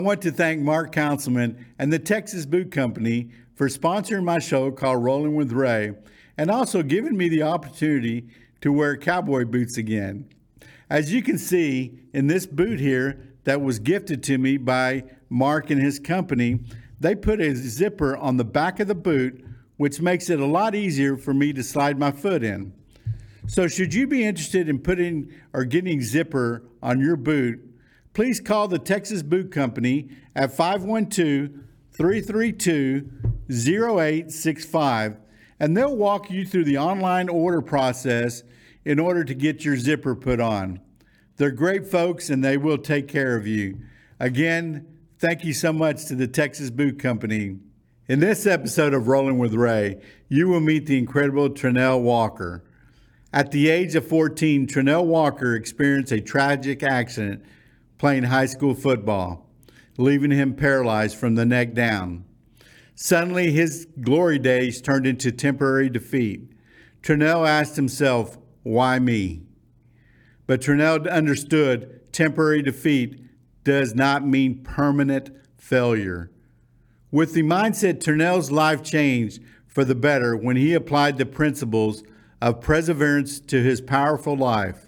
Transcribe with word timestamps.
want 0.00 0.22
to 0.22 0.32
thank 0.32 0.60
Mark 0.60 0.92
Councilman 0.92 1.66
and 1.78 1.92
the 1.92 1.98
Texas 1.98 2.46
Boot 2.46 2.70
Company 2.72 3.30
for 3.54 3.68
sponsoring 3.68 4.24
my 4.24 4.38
show 4.38 4.70
called 4.70 5.04
Rolling 5.04 5.34
with 5.34 5.52
Ray 5.52 5.92
and 6.36 6.50
also 6.50 6.82
giving 6.82 7.16
me 7.16 7.28
the 7.28 7.42
opportunity 7.42 8.26
to 8.62 8.72
wear 8.72 8.96
cowboy 8.96 9.44
boots 9.44 9.76
again. 9.76 10.28
As 10.88 11.12
you 11.12 11.22
can 11.22 11.38
see 11.38 11.98
in 12.12 12.26
this 12.26 12.46
boot 12.46 12.80
here 12.80 13.20
that 13.44 13.60
was 13.60 13.78
gifted 13.78 14.22
to 14.24 14.38
me 14.38 14.56
by 14.56 15.04
Mark 15.28 15.70
and 15.70 15.80
his 15.80 15.98
company, 15.98 16.60
they 16.98 17.14
put 17.14 17.40
a 17.40 17.54
zipper 17.54 18.16
on 18.16 18.36
the 18.36 18.44
back 18.44 18.80
of 18.80 18.88
the 18.88 18.94
boot, 18.94 19.44
which 19.76 20.00
makes 20.00 20.30
it 20.30 20.40
a 20.40 20.46
lot 20.46 20.74
easier 20.74 21.16
for 21.16 21.32
me 21.32 21.52
to 21.52 21.62
slide 21.62 21.98
my 21.98 22.10
foot 22.10 22.42
in. 22.42 22.72
So, 23.46 23.68
should 23.68 23.94
you 23.94 24.06
be 24.06 24.24
interested 24.24 24.68
in 24.68 24.78
putting 24.78 25.32
or 25.52 25.64
getting 25.64 26.02
zipper 26.02 26.62
on 26.82 27.00
your 27.00 27.16
boot, 27.16 27.69
please 28.12 28.40
call 28.40 28.68
the 28.68 28.78
Texas 28.78 29.22
Boot 29.22 29.50
Company 29.50 30.10
at 30.34 30.52
512 30.52 31.64
332 31.92 33.10
0865 33.50 35.16
and 35.58 35.76
they'll 35.76 35.96
walk 35.96 36.30
you 36.30 36.46
through 36.46 36.64
the 36.64 36.78
online 36.78 37.28
order 37.28 37.60
process 37.60 38.42
in 38.84 38.98
order 38.98 39.22
to 39.24 39.34
get 39.34 39.64
your 39.64 39.76
zipper 39.76 40.16
put 40.16 40.40
on. 40.40 40.80
They're 41.36 41.50
great 41.50 41.86
folks 41.86 42.30
and 42.30 42.42
they 42.42 42.56
will 42.56 42.78
take 42.78 43.08
care 43.08 43.36
of 43.36 43.46
you. 43.46 43.78
Again, 44.18 44.86
thank 45.18 45.44
you 45.44 45.52
so 45.52 45.72
much 45.72 46.06
to 46.06 46.14
the 46.14 46.26
Texas 46.26 46.70
Boot 46.70 46.98
Company. 46.98 47.58
In 48.08 48.20
this 48.20 48.46
episode 48.46 48.94
of 48.94 49.06
Rolling 49.06 49.38
with 49.38 49.54
Ray, 49.54 50.00
you 50.28 50.48
will 50.48 50.60
meet 50.60 50.86
the 50.86 50.98
incredible 50.98 51.50
Trenell 51.50 52.00
Walker. 52.00 52.64
At 53.32 53.52
the 53.52 53.68
age 53.68 53.94
of 53.94 54.06
14, 54.08 54.66
Trenell 54.66 55.06
Walker 55.06 55.54
experienced 55.54 56.10
a 56.10 56.20
tragic 56.20 56.82
accident 56.82 57.44
playing 58.00 58.22
high 58.22 58.46
school 58.46 58.74
football, 58.74 59.46
leaving 59.98 60.30
him 60.30 60.54
paralyzed 60.54 61.14
from 61.14 61.34
the 61.34 61.44
neck 61.44 61.74
down. 61.74 62.24
Suddenly, 62.94 63.52
his 63.52 63.86
glory 64.00 64.38
days 64.38 64.80
turned 64.80 65.06
into 65.06 65.30
temporary 65.30 65.90
defeat. 65.90 66.50
Trenell 67.02 67.46
asked 67.46 67.76
himself, 67.76 68.38
Why 68.62 68.98
me? 68.98 69.42
But 70.46 70.62
Trenell 70.62 71.06
understood 71.10 72.10
temporary 72.10 72.62
defeat 72.62 73.22
does 73.64 73.94
not 73.94 74.26
mean 74.26 74.62
permanent 74.64 75.28
failure. 75.58 76.30
With 77.10 77.34
the 77.34 77.42
mindset, 77.42 78.02
Trenell's 78.02 78.50
life 78.50 78.82
changed 78.82 79.42
for 79.66 79.84
the 79.84 79.94
better 79.94 80.34
when 80.34 80.56
he 80.56 80.72
applied 80.72 81.18
the 81.18 81.26
principles 81.26 82.02
of 82.40 82.62
perseverance 82.62 83.40
to 83.40 83.62
his 83.62 83.82
powerful 83.82 84.38
life. 84.38 84.86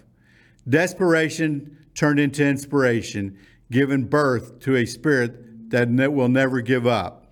Desperation 0.67 1.77
turned 1.95 2.19
into 2.19 2.45
inspiration, 2.45 3.37
giving 3.71 4.05
birth 4.05 4.59
to 4.59 4.75
a 4.75 4.85
spirit 4.85 5.69
that 5.69 6.13
will 6.13 6.29
never 6.29 6.61
give 6.61 6.85
up. 6.85 7.27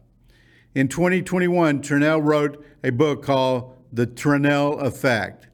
In 0.74 0.88
2021, 0.88 1.82
Trenell 1.82 2.22
wrote 2.22 2.66
a 2.84 2.92
book 2.92 3.24
called 3.24 3.76
The 3.92 4.06
Trenell 4.06 4.80
Effect. 4.80 5.48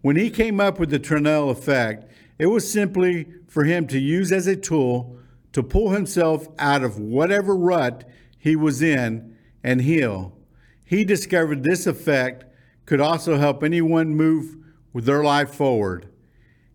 When 0.00 0.16
he 0.16 0.30
came 0.30 0.60
up 0.60 0.78
with 0.78 0.90
the 0.90 0.98
Trinell 0.98 1.50
Effect, 1.50 2.10
it 2.38 2.46
was 2.46 2.70
simply 2.70 3.26
for 3.46 3.64
him 3.64 3.86
to 3.88 3.98
use 3.98 4.32
as 4.32 4.46
a 4.46 4.56
tool 4.56 5.18
to 5.52 5.62
pull 5.62 5.90
himself 5.90 6.48
out 6.58 6.84
of 6.84 6.98
whatever 6.98 7.56
rut 7.56 8.08
he 8.38 8.56
was 8.56 8.82
in 8.82 9.36
and 9.64 9.80
heal. 9.80 10.36
He 10.84 11.04
discovered 11.04 11.62
this 11.62 11.86
effect 11.86 12.44
could 12.84 13.00
also 13.00 13.36
help 13.36 13.62
anyone 13.62 14.14
move 14.14 14.56
with 14.92 15.04
their 15.04 15.24
life 15.24 15.52
forward. 15.52 16.08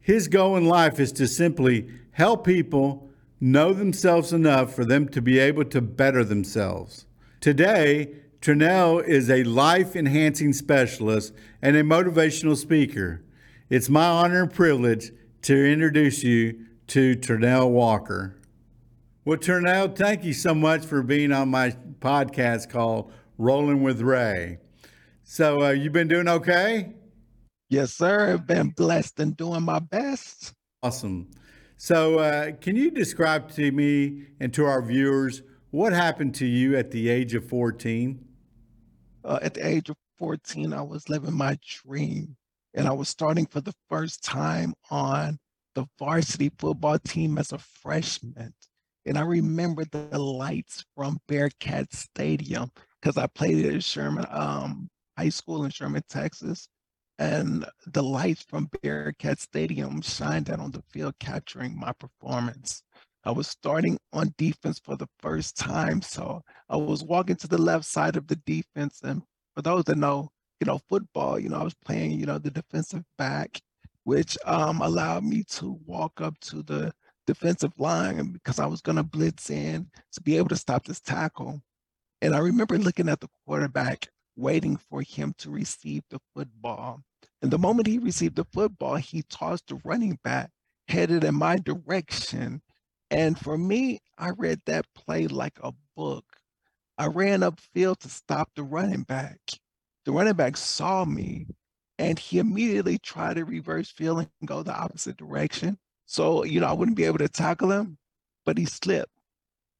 His 0.01 0.27
goal 0.27 0.57
in 0.57 0.65
life 0.65 0.99
is 0.99 1.11
to 1.13 1.27
simply 1.27 1.87
help 2.13 2.45
people 2.45 3.09
know 3.39 3.71
themselves 3.73 4.33
enough 4.33 4.73
for 4.73 4.83
them 4.83 5.07
to 5.09 5.21
be 5.21 5.39
able 5.39 5.65
to 5.65 5.81
better 5.81 6.23
themselves. 6.23 7.05
Today, 7.39 8.15
Trenell 8.41 8.99
is 8.99 9.29
a 9.29 9.43
life 9.43 9.95
enhancing 9.95 10.53
specialist 10.53 11.33
and 11.61 11.75
a 11.75 11.83
motivational 11.83 12.57
speaker. 12.57 13.23
It's 13.69 13.89
my 13.89 14.05
honor 14.05 14.43
and 14.43 14.53
privilege 14.53 15.11
to 15.43 15.71
introduce 15.71 16.23
you 16.23 16.65
to 16.87 17.15
Trenell 17.15 17.69
Walker. 17.69 18.35
Well, 19.23 19.37
Trenell, 19.37 19.95
thank 19.95 20.23
you 20.23 20.33
so 20.33 20.55
much 20.55 20.83
for 20.83 21.03
being 21.03 21.31
on 21.31 21.49
my 21.49 21.75
podcast 21.99 22.69
called 22.69 23.11
Rolling 23.37 23.83
with 23.83 24.01
Ray. 24.01 24.57
So, 25.23 25.63
uh, 25.63 25.69
you've 25.69 25.93
been 25.93 26.07
doing 26.07 26.27
okay? 26.27 26.93
Yes, 27.71 27.93
sir. 27.93 28.33
I've 28.33 28.45
been 28.45 28.71
blessed 28.71 29.21
and 29.21 29.37
doing 29.37 29.63
my 29.63 29.79
best. 29.79 30.53
Awesome. 30.83 31.31
So, 31.77 32.19
uh, 32.19 32.51
can 32.59 32.75
you 32.75 32.91
describe 32.91 33.49
to 33.53 33.71
me 33.71 34.25
and 34.41 34.53
to 34.55 34.65
our 34.65 34.81
viewers 34.81 35.41
what 35.69 35.93
happened 35.93 36.35
to 36.35 36.45
you 36.45 36.75
at 36.75 36.91
the 36.91 37.07
age 37.07 37.33
of 37.33 37.47
14? 37.47 38.19
Uh, 39.23 39.39
at 39.41 39.53
the 39.53 39.65
age 39.65 39.89
of 39.89 39.95
14, 40.17 40.73
I 40.73 40.81
was 40.81 41.07
living 41.07 41.33
my 41.33 41.57
dream 41.65 42.35
and 42.73 42.89
I 42.89 42.91
was 42.91 43.07
starting 43.07 43.45
for 43.45 43.61
the 43.61 43.73
first 43.87 44.21
time 44.21 44.73
on 44.89 45.39
the 45.73 45.85
varsity 45.97 46.51
football 46.59 46.99
team 46.99 47.37
as 47.37 47.53
a 47.53 47.57
freshman. 47.57 48.53
And 49.05 49.17
I 49.17 49.21
remember 49.21 49.85
the 49.85 50.19
lights 50.19 50.83
from 50.97 51.19
Bearcat 51.29 51.93
Stadium 51.93 52.69
because 52.99 53.15
I 53.15 53.27
played 53.27 53.65
at 53.65 53.81
Sherman 53.81 54.25
um, 54.29 54.89
High 55.17 55.29
School 55.29 55.63
in 55.63 55.71
Sherman, 55.71 56.03
Texas. 56.09 56.67
And 57.21 57.67
the 57.85 58.01
lights 58.01 58.41
from 58.41 58.67
Bearcat 58.81 59.39
Stadium 59.39 60.01
shined 60.01 60.49
out 60.49 60.59
on 60.59 60.71
the 60.71 60.81
field, 60.89 61.13
capturing 61.19 61.79
my 61.79 61.91
performance. 61.91 62.81
I 63.23 63.29
was 63.29 63.47
starting 63.47 63.99
on 64.11 64.33
defense 64.39 64.81
for 64.83 64.97
the 64.97 65.05
first 65.19 65.55
time. 65.55 66.01
So 66.01 66.41
I 66.67 66.77
was 66.77 67.03
walking 67.03 67.35
to 67.35 67.47
the 67.47 67.61
left 67.61 67.85
side 67.85 68.15
of 68.15 68.25
the 68.25 68.37
defense. 68.37 69.01
And 69.03 69.21
for 69.53 69.61
those 69.61 69.83
that 69.83 69.99
know, 69.99 70.29
you 70.59 70.65
know, 70.65 70.81
football, 70.89 71.37
you 71.37 71.49
know, 71.49 71.59
I 71.59 71.63
was 71.63 71.75
playing, 71.85 72.19
you 72.19 72.25
know, 72.25 72.39
the 72.39 72.49
defensive 72.49 73.03
back, 73.19 73.61
which 74.03 74.35
um, 74.45 74.81
allowed 74.81 75.23
me 75.23 75.43
to 75.49 75.79
walk 75.85 76.21
up 76.21 76.39
to 76.39 76.63
the 76.63 76.91
defensive 77.27 77.73
line 77.77 78.31
because 78.31 78.57
I 78.57 78.65
was 78.65 78.81
going 78.81 78.95
to 78.95 79.03
blitz 79.03 79.51
in 79.51 79.91
to 80.13 80.21
be 80.21 80.37
able 80.37 80.49
to 80.49 80.55
stop 80.55 80.85
this 80.85 80.99
tackle. 80.99 81.61
And 82.23 82.33
I 82.33 82.39
remember 82.39 82.79
looking 82.79 83.09
at 83.09 83.19
the 83.19 83.29
quarterback, 83.45 84.07
waiting 84.35 84.75
for 84.75 85.03
him 85.03 85.35
to 85.37 85.51
receive 85.51 86.01
the 86.09 86.19
football. 86.33 87.03
And 87.41 87.51
the 87.51 87.57
moment 87.57 87.87
he 87.87 87.97
received 87.99 88.35
the 88.35 88.45
football, 88.45 88.95
he 88.95 89.23
tossed 89.23 89.67
the 89.67 89.81
running 89.83 90.19
back 90.23 90.51
headed 90.87 91.23
in 91.23 91.35
my 91.35 91.57
direction. 91.57 92.61
And 93.09 93.37
for 93.37 93.57
me, 93.57 93.99
I 94.17 94.31
read 94.31 94.61
that 94.65 94.85
play 94.95 95.27
like 95.27 95.57
a 95.63 95.73
book. 95.95 96.25
I 96.97 97.07
ran 97.07 97.41
upfield 97.41 97.99
to 97.99 98.09
stop 98.09 98.49
the 98.55 98.63
running 98.63 99.03
back. 99.03 99.39
The 100.05 100.11
running 100.11 100.33
back 100.33 100.57
saw 100.57 101.05
me 101.05 101.47
and 101.97 102.19
he 102.19 102.39
immediately 102.39 102.97
tried 102.97 103.35
to 103.35 103.45
reverse 103.45 103.89
field 103.91 104.19
and 104.19 104.47
go 104.47 104.63
the 104.63 104.75
opposite 104.75 105.17
direction. 105.17 105.77
So, 106.05 106.43
you 106.43 106.59
know, 106.59 106.67
I 106.67 106.73
wouldn't 106.73 106.97
be 106.97 107.05
able 107.05 107.19
to 107.19 107.29
tackle 107.29 107.71
him, 107.71 107.97
but 108.45 108.57
he 108.57 108.65
slipped. 108.65 109.11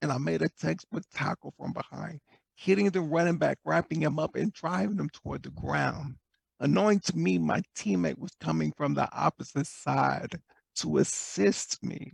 And 0.02 0.12
I 0.12 0.18
made 0.18 0.42
a 0.42 0.50
textbook 0.50 1.04
tackle 1.14 1.54
from 1.58 1.74
behind, 1.74 2.22
hitting 2.56 2.90
the 2.90 3.02
running 3.02 3.38
back, 3.38 3.60
wrapping 3.66 4.02
him 4.02 4.20
up 4.20 4.36
and 4.36 4.54
driving 4.54 4.98
him 4.98 5.10
toward 5.10 5.44
the 5.44 5.52
ground. 5.52 6.16
Annoying 6.62 7.00
to 7.00 7.18
me, 7.18 7.40
my 7.40 7.64
teammate 7.76 8.20
was 8.20 8.36
coming 8.40 8.72
from 8.78 8.94
the 8.94 9.12
opposite 9.12 9.66
side 9.66 10.40
to 10.76 11.00
assist 11.00 11.84
me. 11.84 12.14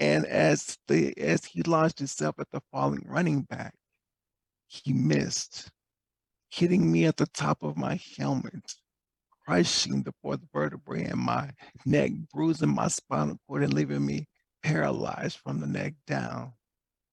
And 0.00 0.26
as 0.26 0.76
the 0.88 1.16
as 1.16 1.44
he 1.44 1.62
launched 1.62 1.98
himself 1.98 2.40
at 2.40 2.50
the 2.50 2.60
falling 2.72 3.04
running 3.06 3.42
back, 3.42 3.74
he 4.66 4.92
missed, 4.92 5.70
hitting 6.50 6.90
me 6.90 7.04
at 7.04 7.16
the 7.16 7.26
top 7.26 7.62
of 7.62 7.76
my 7.76 8.00
helmet, 8.18 8.74
crushing 9.44 10.02
the 10.02 10.14
fourth 10.20 10.40
vertebrae 10.52 11.04
in 11.08 11.20
my 11.20 11.50
neck, 11.86 12.10
bruising 12.34 12.74
my 12.74 12.88
spinal 12.88 13.38
cord 13.46 13.62
and 13.62 13.72
leaving 13.72 14.04
me 14.04 14.26
paralyzed 14.64 15.38
from 15.38 15.60
the 15.60 15.66
neck 15.68 15.94
down. 16.08 16.54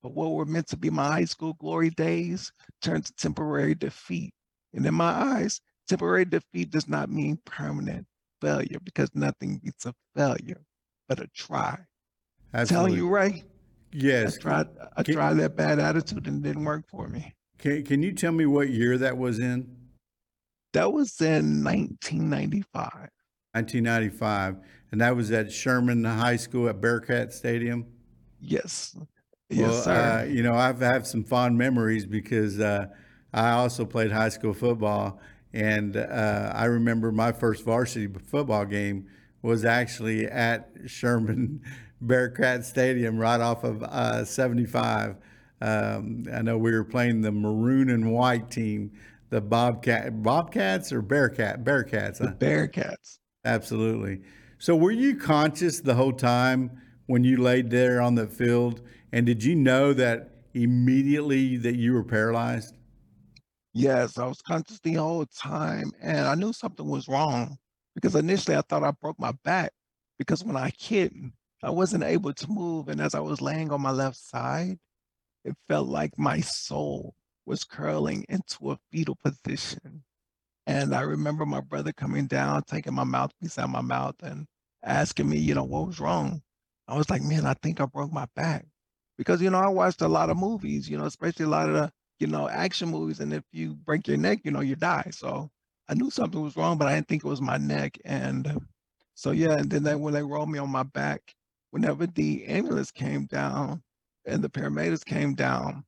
But 0.02 0.16
what 0.16 0.32
were 0.32 0.46
meant 0.46 0.68
to 0.70 0.78
be 0.78 0.90
my 0.90 1.06
high 1.06 1.26
school 1.26 1.54
glory 1.54 1.92
days 1.92 2.52
turned 2.82 3.06
to 3.06 3.14
temporary 3.14 3.76
defeat. 3.76 4.34
And 4.74 4.84
in 4.88 4.96
my 4.96 5.12
eyes, 5.12 5.62
temporary 5.88 6.26
defeat 6.26 6.72
does 6.72 6.88
not 6.88 7.10
mean 7.10 7.40
permanent 7.46 8.06
failure 8.42 8.80
because 8.84 9.10
nothing 9.14 9.60
beats 9.64 9.86
a 9.86 9.94
failure 10.16 10.62
but 11.08 11.20
a 11.20 11.28
try. 11.28 11.78
Absolutely. 12.54 12.92
Telling 12.92 13.04
you 13.04 13.10
right. 13.10 13.44
Yes. 13.92 14.38
I 14.38 14.42
tried 14.42 14.68
I 14.98 15.04
can, 15.04 15.14
tried 15.14 15.34
that 15.36 15.56
bad 15.56 15.80
attitude 15.80 16.28
and 16.28 16.46
it 16.46 16.48
didn't 16.50 16.66
work 16.66 16.86
for 16.90 17.08
me. 17.08 17.34
Can 17.58 17.84
can 17.84 18.04
you 18.04 18.12
tell 18.12 18.32
me 18.32 18.46
what 18.46 18.70
year 18.70 18.98
that 18.98 19.18
was 19.18 19.40
in? 19.40 19.76
That 20.74 20.92
was 20.92 21.20
in 21.22 21.64
1995. 21.64 23.10
1995. 23.54 24.58
And 24.92 25.02
that 25.02 25.16
was 25.16 25.32
at 25.32 25.52
Sherman 25.52 26.04
High 26.04 26.36
School 26.36 26.70
at 26.70 26.80
Bearcat 26.80 27.34
Stadium? 27.34 27.86
Yes. 28.40 28.96
Yes, 29.50 29.70
well, 29.70 29.82
sir. 29.82 29.92
Uh, 29.92 30.24
you 30.26 30.44
know, 30.44 30.54
I've 30.54 30.80
had 30.80 31.08
some 31.08 31.24
fond 31.24 31.58
memories 31.58 32.06
because 32.06 32.60
uh, 32.60 32.88
I 33.34 33.52
also 33.52 33.86
played 33.86 34.12
high 34.12 34.30
school 34.30 34.54
football. 34.54 35.20
And 35.58 35.98
uh, 35.98 36.52
I 36.54 36.66
remember 36.66 37.12
my 37.12 37.32
first 37.32 37.66
varsity 37.66 38.08
football 38.28 38.64
game 38.64 39.08
was 39.42 39.66
actually 39.66 40.28
at 40.28 40.70
Sherman 40.86 41.62
Bearcat 42.02 42.64
Stadium 42.64 43.18
right 43.18 43.42
off 43.42 43.64
of 43.64 43.82
uh, 43.82 44.24
75. 44.24 45.16
Um, 45.60 46.26
I 46.32 46.44
know 46.44 46.60
we 46.60 46.74
were 46.74 46.84
playing 46.84 47.22
the 47.22 47.32
maroon 47.32 47.90
and 47.90 48.12
white 48.12 48.52
team, 48.52 48.92
the 49.32 49.42
Bobcat, 49.42 50.22
Bobcats 50.22 50.94
or 50.94 51.02
Bearcat, 51.02 51.64
Bearcats. 51.64 52.20
The 52.20 52.28
huh? 52.28 52.34
Bearcats. 52.36 53.18
Absolutely. 53.44 54.22
So, 54.60 54.76
were 54.76 54.92
you 54.92 55.18
conscious 55.18 55.80
the 55.80 55.96
whole 55.96 56.14
time 56.14 56.80
when 57.08 57.24
you 57.24 57.42
laid 57.42 57.72
there 57.72 58.00
on 58.00 58.14
the 58.14 58.28
field? 58.28 58.82
And 59.12 59.26
did 59.26 59.44
you 59.44 59.56
know 59.56 59.92
that 59.94 60.36
immediately 60.54 61.58
that 61.58 61.78
you 61.78 61.94
were 61.94 62.04
paralyzed? 62.04 62.77
Yes, 63.80 64.18
I 64.18 64.26
was 64.26 64.42
conscious 64.42 64.80
the 64.80 64.94
whole 64.96 65.28
time, 65.28 65.92
and 66.02 66.26
I 66.26 66.34
knew 66.34 66.52
something 66.52 66.88
was 66.90 67.08
wrong 67.08 67.60
because 67.94 68.16
initially 68.16 68.58
I 68.58 68.62
thought 68.62 68.84
I 68.84 68.90
broke 68.90 69.20
my 69.20 69.34
back 69.44 69.72
because 70.18 70.44
when 70.44 70.58
I 70.58 70.72
hit, 70.80 71.14
I 71.62 71.70
wasn't 71.70 72.04
able 72.04 72.34
to 72.34 72.50
move. 72.52 72.88
And 72.88 73.00
as 73.00 73.14
I 73.14 73.20
was 73.20 73.40
laying 73.40 73.72
on 73.72 73.82
my 73.82 73.92
left 73.92 74.18
side, 74.18 74.80
it 75.46 75.56
felt 75.70 75.88
like 75.90 76.18
my 76.20 76.42
soul 76.42 77.16
was 77.46 77.64
curling 77.66 78.26
into 78.30 78.72
a 78.72 78.80
fetal 78.92 79.18
position. 79.24 80.04
And 80.68 80.94
I 80.96 81.02
remember 81.02 81.46
my 81.46 81.62
brother 81.62 81.94
coming 81.94 82.28
down, 82.28 82.64
taking 82.64 82.94
my 82.94 83.04
mouthpiece 83.06 83.58
out 83.58 83.66
of 83.66 83.72
my 83.72 83.82
mouth 83.82 84.16
and 84.22 84.48
asking 84.84 85.30
me, 85.30 85.38
you 85.38 85.56
know, 85.56 85.64
what 85.64 85.88
was 85.88 86.00
wrong. 86.00 86.42
I 86.88 86.98
was 86.98 87.10
like, 87.10 87.22
man, 87.22 87.46
I 87.46 87.54
think 87.56 87.80
I 87.82 87.86
broke 87.86 88.12
my 88.12 88.28
back. 88.36 88.66
Because, 89.18 89.42
you 89.42 89.50
know, 89.50 89.60
I 89.60 89.68
watched 89.70 90.02
a 90.02 90.08
lot 90.08 90.30
of 90.30 90.38
movies, 90.38 90.90
you 90.90 90.98
know, 90.98 91.06
especially 91.06 91.46
a 91.46 91.50
lot 91.50 91.70
of 91.70 91.76
the, 91.76 91.92
you 92.20 92.28
know, 92.28 92.50
action 92.50 92.90
movies. 92.90 93.20
And 93.20 93.34
if 93.34 93.44
you 93.52 93.74
break 93.76 94.08
your 94.08 94.18
neck, 94.18 94.42
you 94.44 94.52
know, 94.52 94.62
you 94.62 94.76
die. 94.76 95.10
So 95.12 95.50
I 95.90 95.94
knew 95.96 96.10
something 96.10 96.42
was 96.42 96.56
wrong, 96.58 96.78
but 96.78 96.88
I 96.88 96.96
didn't 96.96 97.08
think 97.08 97.24
it 97.24 97.28
was 97.30 97.42
my 97.42 97.58
neck. 97.58 97.98
And 98.06 98.60
so, 99.16 99.32
yeah, 99.32 99.54
and 99.58 99.70
then 99.70 99.84
they, 99.84 99.96
when 99.96 100.14
they 100.14 100.24
rolled 100.24 100.50
me 100.50 100.60
on 100.60 100.70
my 100.70 100.84
back, 100.84 101.36
whenever 101.72 102.08
the 102.08 102.46
ambulance 102.46 102.92
came 102.92 103.26
down 103.26 103.84
and 104.26 104.44
the 104.44 104.50
paramedics 104.50 105.06
came 105.06 105.34
down, 105.34 105.86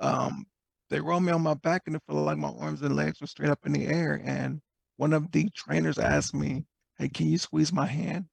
um, 0.00 0.46
they 0.90 1.00
rolled 1.00 1.22
me 1.24 1.32
on 1.32 1.42
my 1.42 1.54
back 1.54 1.82
and 1.86 1.96
it 1.96 2.02
felt 2.06 2.24
like 2.24 2.38
my 2.38 2.48
arms 2.48 2.82
and 2.82 2.96
legs 2.96 3.20
were 3.20 3.26
straight 3.26 3.50
up 3.50 3.66
in 3.66 3.72
the 3.72 3.86
air. 3.86 4.20
And 4.24 4.60
one 4.96 5.12
of 5.12 5.30
the 5.32 5.48
trainers 5.50 5.98
asked 5.98 6.34
me, 6.34 6.66
Hey, 6.98 7.08
can 7.08 7.28
you 7.28 7.38
squeeze 7.38 7.72
my 7.72 7.86
hand? 7.86 8.26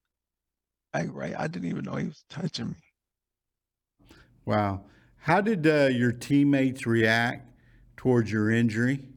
I 0.94 1.06
right, 1.06 1.36
I 1.38 1.48
didn't 1.48 1.70
even 1.70 1.86
know 1.86 1.96
he 1.96 2.08
was 2.08 2.24
touching 2.30 2.70
me. 2.70 2.76
Wow. 4.46 4.84
How 5.26 5.42
did 5.42 5.66
uh, 5.66 5.88
your 5.88 6.12
teammates 6.12 6.86
react 6.86 7.48
towards 7.98 8.32
your 8.32 8.52
injury? 8.52 9.08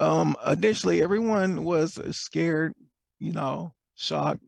Um, 0.00 0.34
initially 0.46 1.02
everyone 1.02 1.64
was 1.64 2.00
scared, 2.16 2.72
you 3.18 3.30
know, 3.30 3.74
shocked, 3.96 4.42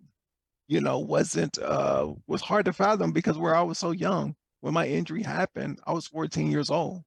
you 0.69 0.81
know, 0.81 1.01
wasn't 1.01 1.59
uh 1.59 2.15
was 2.29 2.41
hard 2.41 2.65
to 2.65 2.73
fathom 2.73 3.13
because 3.13 3.37
where 3.37 3.55
I 3.55 3.61
was 3.61 3.77
so 3.77 3.91
young 3.91 4.35
when 4.63 4.73
my 4.73 4.87
injury 4.87 5.23
happened, 5.23 5.81
I 5.87 5.93
was 5.93 6.07
14 6.07 6.51
years 6.51 6.71
old. 6.71 7.03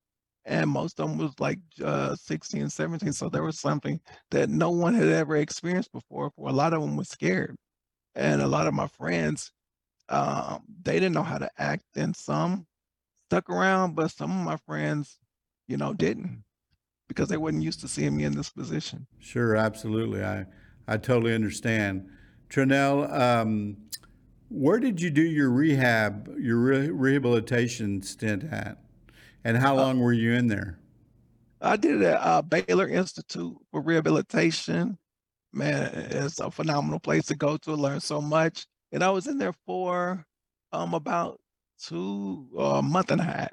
And 0.46 0.70
most 0.70 1.00
of 1.00 1.10
them 1.10 1.18
was 1.18 1.34
like 1.40 1.58
uh 1.84 2.16
16, 2.16 2.70
17. 2.70 3.12
So 3.12 3.28
there 3.28 3.42
was 3.42 3.60
something 3.60 4.00
that 4.30 4.50
no 4.50 4.70
one 4.70 4.94
had 4.94 5.08
ever 5.10 5.38
experienced 5.38 5.92
before. 5.92 6.30
For 6.36 6.50
a 6.50 6.54
lot 6.54 6.74
of 6.76 6.82
them 6.82 6.96
was 6.96 7.10
scared. 7.10 7.56
And 8.14 8.44
a 8.44 8.48
lot 8.48 8.68
of 8.68 8.76
my 8.76 8.86
friends, 8.88 9.52
um, 10.10 10.62
they 10.84 10.94
didn't 10.94 11.14
know 11.14 11.24
how 11.24 11.40
to 11.40 11.50
act, 11.58 11.86
and 11.96 12.16
some 12.16 12.68
stuck 13.30 13.50
around, 13.50 13.96
but 13.96 14.12
some 14.12 14.32
of 14.32 14.46
my 14.46 14.58
friends, 14.66 15.20
you 15.68 15.78
know, 15.78 15.94
didn't 15.94 16.44
because 17.08 17.30
they 17.30 17.38
wasn't 17.38 17.64
used 17.64 17.82
to 17.82 17.88
seeing 17.88 18.16
me 18.16 18.24
in 18.24 18.36
this 18.36 18.50
position. 18.50 19.08
Sure, 19.20 19.56
absolutely. 19.56 20.24
I 20.24 20.46
I 20.88 20.98
totally 20.98 21.34
understand. 21.34 22.10
Trenell, 22.50 23.12
um, 23.12 23.78
where 24.50 24.80
did 24.80 25.02
you 25.02 25.10
do 25.10 25.24
your 25.24 25.50
rehab, 25.50 26.32
your 26.40 26.58
re- 26.58 26.90
rehabilitation 26.90 28.02
stint 28.04 28.44
at, 28.44 28.78
and 29.44 29.58
how 29.58 29.76
long 29.76 30.00
were 30.00 30.14
you 30.14 30.34
in 30.34 30.48
there? 30.48 30.80
I 31.62 31.78
did 31.78 32.02
it 32.02 32.06
at 32.06 32.20
uh, 32.22 32.42
Baylor 32.44 32.88
Institute 32.88 33.56
for 33.72 33.82
Rehabilitation. 33.82 34.98
Man, 35.52 35.92
it's 36.12 36.40
a 36.40 36.52
phenomenal 36.52 37.00
place 37.00 37.26
to 37.28 37.36
go 37.36 37.58
to 37.58 37.74
learn 37.74 38.00
so 38.00 38.22
much. 38.22 38.68
And 38.92 39.04
I 39.04 39.10
was 39.10 39.28
in 39.28 39.38
there 39.38 39.56
for 39.66 40.26
um 40.72 40.94
about 40.94 41.40
two 41.80 42.48
uh, 42.58 42.78
a 42.78 42.82
month 42.82 43.12
and 43.12 43.22
a 43.22 43.26
half. 43.26 43.52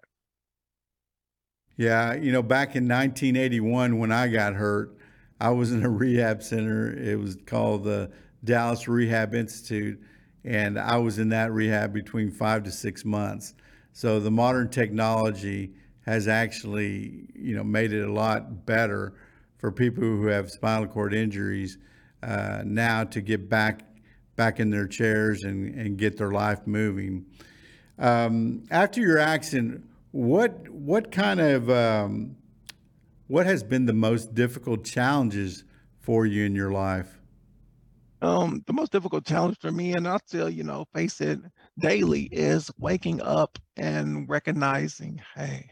Yeah, 1.77 2.15
you 2.15 2.33
know, 2.33 2.43
back 2.43 2.77
in 2.77 2.85
1981 2.85 3.99
when 3.99 4.13
I 4.13 4.29
got 4.29 4.55
hurt, 4.55 4.97
I 5.41 5.51
was 5.51 5.73
in 5.73 5.85
a 5.85 5.91
rehab 5.91 6.43
center. 6.43 6.93
It 6.93 7.19
was 7.19 7.37
called 7.47 7.85
the 7.85 8.11
Dallas 8.45 8.89
Rehab 8.89 9.35
Institute, 9.35 10.01
and 10.45 10.79
I 10.79 10.97
was 10.99 11.19
in 11.19 11.29
that 11.31 11.53
rehab 11.53 11.93
between 11.93 12.31
five 12.31 12.63
to 12.65 12.71
six 12.71 13.05
months. 13.05 13.55
So 13.93 14.21
the 14.21 14.31
modern 14.31 14.69
technology 14.71 15.75
has 16.07 16.29
actually, 16.29 17.29
you 17.35 17.55
know, 17.55 17.65
made 17.65 17.93
it 17.93 18.09
a 18.09 18.13
lot 18.13 18.67
better 18.67 19.15
for 19.59 19.71
people 19.71 20.03
who 20.03 20.27
have 20.27 20.51
spinal 20.51 20.89
cord 20.89 21.15
injuries 21.15 21.79
uh, 22.23 22.63
now 22.65 23.05
to 23.05 23.21
get 23.21 23.49
back 23.49 23.83
back 24.35 24.61
in 24.61 24.71
their 24.71 24.87
chairs 24.87 25.43
and, 25.45 25.75
and 25.75 25.99
get 25.99 26.17
their 26.17 26.31
life 26.33 26.67
moving. 26.67 27.27
Um, 28.03 28.65
after 28.73 29.01
your 29.01 29.19
accident, 29.19 29.85
what 30.11 30.69
what 30.69 31.13
kind 31.13 31.41
of 31.41 31.71
um, 31.71 32.37
what 33.29 33.47
has 33.47 33.63
been 33.63 33.87
the 33.87 33.93
most 33.93 34.35
difficult 34.35 34.85
challenges 34.85 35.63
for 36.01 36.27
you 36.27 36.45
in 36.45 36.55
your 36.55 36.73
life? 36.73 37.21
Um, 38.21 38.65
the 38.67 38.73
most 38.73 38.91
difficult 38.91 39.25
challenge 39.25 39.57
for 39.61 39.71
me, 39.71 39.95
and 39.95 40.07
I'll 40.09 40.19
still, 40.27 40.51
you 40.51 40.65
know, 40.65 40.85
face 40.93 41.21
it 41.21 41.39
daily, 41.79 42.25
is 42.33 42.73
waking 42.77 43.23
up 43.23 43.57
and 43.77 44.29
recognizing, 44.29 45.21
hey, 45.37 45.71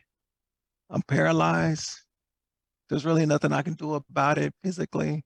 I'm 0.88 1.02
paralyzed. 1.02 1.90
There's 2.88 3.04
really 3.04 3.26
nothing 3.26 3.52
I 3.52 3.62
can 3.62 3.74
do 3.74 3.94
about 3.94 4.38
it 4.38 4.54
physically, 4.62 5.24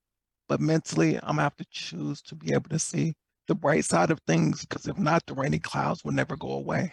but 0.48 0.58
mentally, 0.58 1.16
I'm 1.16 1.36
gonna 1.36 1.42
have 1.42 1.56
to 1.56 1.66
choose 1.70 2.22
to 2.22 2.34
be 2.34 2.54
able 2.54 2.70
to 2.70 2.78
see 2.78 3.14
the 3.48 3.54
bright 3.54 3.84
side 3.84 4.10
of 4.10 4.20
things, 4.26 4.64
because 4.64 4.86
if 4.86 4.98
not, 4.98 5.24
the 5.26 5.34
rainy 5.34 5.58
clouds 5.58 6.04
will 6.04 6.12
never 6.12 6.36
go 6.36 6.52
away. 6.52 6.92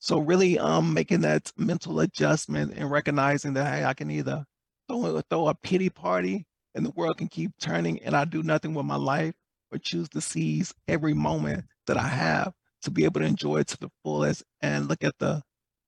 So 0.00 0.18
really, 0.18 0.58
um, 0.58 0.94
making 0.94 1.22
that 1.22 1.50
mental 1.56 2.00
adjustment 2.00 2.74
and 2.76 2.90
recognizing 2.90 3.54
that, 3.54 3.72
hey, 3.72 3.84
I 3.84 3.94
can 3.94 4.10
either 4.10 4.44
throw, 4.88 5.20
throw 5.28 5.48
a 5.48 5.54
pity 5.54 5.90
party 5.90 6.46
and 6.74 6.84
the 6.84 6.90
world 6.90 7.18
can 7.18 7.28
keep 7.28 7.52
turning 7.58 8.00
and 8.02 8.14
I 8.14 8.24
do 8.24 8.42
nothing 8.42 8.74
with 8.74 8.86
my 8.86 8.96
life, 8.96 9.34
or 9.70 9.78
choose 9.78 10.08
to 10.10 10.20
seize 10.20 10.72
every 10.86 11.14
moment 11.14 11.64
that 11.86 11.96
I 11.96 12.06
have 12.06 12.52
to 12.82 12.90
be 12.90 13.04
able 13.04 13.20
to 13.20 13.26
enjoy 13.26 13.58
it 13.58 13.66
to 13.68 13.78
the 13.78 13.90
fullest 14.02 14.42
and 14.62 14.88
look 14.88 15.04
at 15.04 15.18
the 15.18 15.42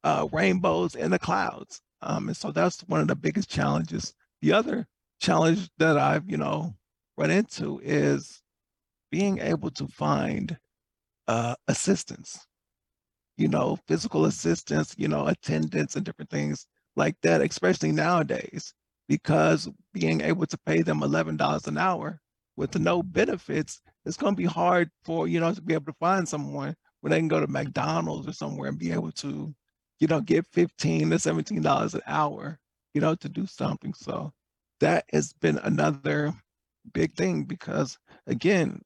uh, 0.04 0.26
rainbows 0.32 0.94
and 0.96 1.12
the 1.12 1.18
clouds. 1.18 1.80
Um, 2.02 2.28
and 2.28 2.36
so 2.36 2.50
that's 2.50 2.80
one 2.80 3.00
of 3.00 3.08
the 3.08 3.16
biggest 3.16 3.48
challenges. 3.48 4.12
The 4.42 4.52
other 4.52 4.86
challenge 5.20 5.68
that 5.78 5.98
I've, 5.98 6.28
you 6.28 6.36
know, 6.36 6.74
run 7.16 7.30
into 7.30 7.80
is 7.82 8.42
being 9.10 9.38
able 9.40 9.70
to 9.70 9.86
find 9.88 10.56
uh, 11.28 11.54
assistance, 11.68 12.46
you 13.36 13.48
know, 13.48 13.78
physical 13.88 14.24
assistance, 14.26 14.94
you 14.98 15.08
know, 15.08 15.26
attendance 15.26 15.96
and 15.96 16.04
different 16.04 16.30
things 16.30 16.66
like 16.96 17.16
that, 17.22 17.40
especially 17.40 17.92
nowadays, 17.92 18.74
because 19.08 19.68
being 19.92 20.20
able 20.20 20.46
to 20.46 20.58
pay 20.66 20.82
them 20.82 21.00
$11 21.00 21.66
an 21.66 21.78
hour 21.78 22.20
with 22.56 22.78
no 22.78 23.02
benefits, 23.02 23.80
it's 24.04 24.16
going 24.16 24.34
to 24.34 24.36
be 24.36 24.46
hard 24.46 24.90
for, 25.04 25.26
you 25.28 25.40
know, 25.40 25.52
to 25.52 25.62
be 25.62 25.74
able 25.74 25.86
to 25.86 25.98
find 25.98 26.28
someone 26.28 26.74
where 27.00 27.10
they 27.10 27.18
can 27.18 27.28
go 27.28 27.40
to 27.40 27.46
McDonald's 27.46 28.28
or 28.28 28.32
somewhere 28.32 28.68
and 28.68 28.78
be 28.78 28.92
able 28.92 29.12
to, 29.12 29.54
you 29.98 30.06
know, 30.06 30.20
get 30.20 30.46
15 30.52 31.10
to 31.10 31.16
$17 31.16 31.94
an 31.94 32.00
hour, 32.06 32.58
you 32.94 33.00
know, 33.00 33.14
to 33.14 33.28
do 33.28 33.46
something. 33.46 33.94
So 33.94 34.32
that 34.80 35.04
has 35.12 35.32
been 35.32 35.58
another 35.58 36.34
big 36.92 37.14
thing 37.14 37.44
because 37.44 37.98
again, 38.26 38.80